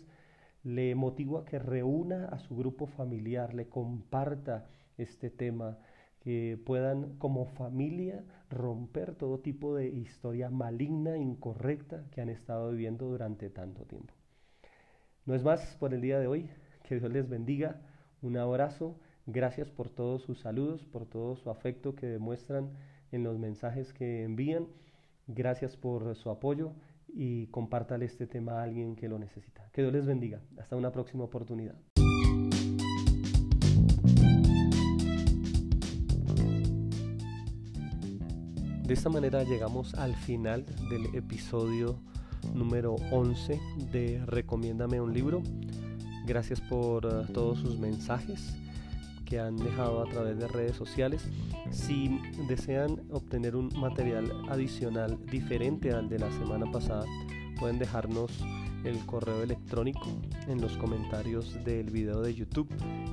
Le 0.65 0.95
motivo 0.95 1.39
a 1.39 1.45
que 1.45 1.59
reúna 1.59 2.27
a 2.27 2.39
su 2.39 2.55
grupo 2.57 2.87
familiar, 2.87 3.55
le 3.55 3.69
comparta 3.69 4.67
este 4.99 5.31
tema 5.31 5.79
que 6.21 6.61
puedan 6.65 7.17
como 7.19 7.47
familia 7.47 8.23
romper 8.49 9.15
todo 9.15 9.41
tipo 9.41 9.75
de 9.75 9.89
historia 9.89 10.51
maligna, 10.51 11.17
incorrecta 11.17 12.05
que 12.13 12.21
han 12.21 12.29
estado 12.29 12.71
viviendo 12.71 13.09
durante 13.09 13.51
tanto 13.51 13.85
tiempo. 13.85 14.15
No 15.25 15.35
es 15.35 15.43
más 15.43 15.77
por 15.81 15.95
el 15.95 16.01
día 16.01 16.19
de 16.19 16.27
hoy. 16.27 16.51
Que 16.85 16.99
Dios 16.99 17.11
les 17.13 17.29
bendiga. 17.29 17.81
Un 18.21 18.37
abrazo. 18.37 18.99
Gracias 19.27 19.71
por 19.71 19.89
todos 19.89 20.23
sus 20.23 20.41
saludos, 20.41 20.85
por 20.85 21.07
todo 21.07 21.37
su 21.37 21.49
afecto 21.49 21.95
que 21.95 22.07
demuestran 22.07 22.71
en 23.13 23.23
los 23.23 23.39
mensajes 23.39 23.93
que 23.93 24.25
envían. 24.25 24.67
Gracias 25.29 25.77
por 25.77 26.17
su 26.17 26.29
apoyo 26.29 26.73
y 27.07 27.47
compártale 27.47 28.05
este 28.05 28.27
tema 28.27 28.59
a 28.59 28.63
alguien 28.65 28.97
que 28.97 29.09
lo 29.09 29.21
necesita. 29.21 29.71
Que 29.73 29.83
Dios 29.83 29.93
les 29.93 30.07
bendiga. 30.07 30.41
Hasta 30.59 30.75
una 30.75 30.91
próxima 30.91 31.23
oportunidad. 31.23 31.77
De 38.83 38.95
esta 38.95 39.09
manera 39.09 39.45
llegamos 39.45 39.95
al 39.95 40.17
final 40.17 40.67
del 40.91 41.15
episodio 41.15 42.01
número 42.53 42.97
11 43.13 43.61
de 43.93 44.21
Recomiéndame 44.27 45.01
un 45.01 45.15
libro. 45.15 45.43
Gracias 46.27 46.61
por 46.61 47.07
eh, 47.07 47.33
todos 47.33 47.61
sus 47.61 47.79
mensajes 47.79 48.57
que 49.33 49.41
han 49.41 49.57
dejado 49.57 50.03
a 50.03 50.05
través 50.11 50.39
de 50.39 50.47
redes 50.47 50.77
sociales. 50.77 51.27
Si 51.71 52.21
desean 52.49 53.01
obtener 53.11 53.57
un 53.57 53.71
material 53.81 54.31
adicional 54.51 55.19
diferente 55.25 55.91
al 55.91 56.11
de 56.11 56.19
la 56.19 56.31
semana 56.33 56.71
pasada, 56.71 57.07
pueden 57.59 57.79
dejarnos 57.79 58.31
el 58.85 58.99
correo 59.07 59.43
electrónico 59.43 60.07
en 60.49 60.61
los 60.61 60.77
comentarios 60.77 61.65
del 61.65 61.89
video 61.89 62.21
de 62.21 62.35
YouTube 62.35 62.69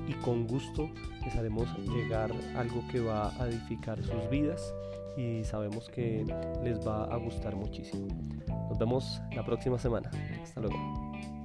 y 0.09 0.13
con 0.15 0.45
gusto 0.45 0.89
les 1.23 1.33
haremos 1.37 1.69
llegar 1.87 2.33
algo 2.57 2.83
que 2.91 2.99
va 2.99 3.31
a 3.41 3.47
edificar 3.47 4.03
sus 4.03 4.29
vidas 4.29 4.73
y 5.15 5.45
sabemos 5.45 5.87
que 5.87 6.25
les 6.65 6.85
va 6.85 7.05
a 7.05 7.15
gustar 7.15 7.55
muchísimo. 7.55 8.07
Nos 8.67 8.77
vemos 8.77 9.21
la 9.33 9.45
próxima 9.45 9.79
semana. 9.79 10.11
Hasta 10.43 10.59
luego. 10.59 11.38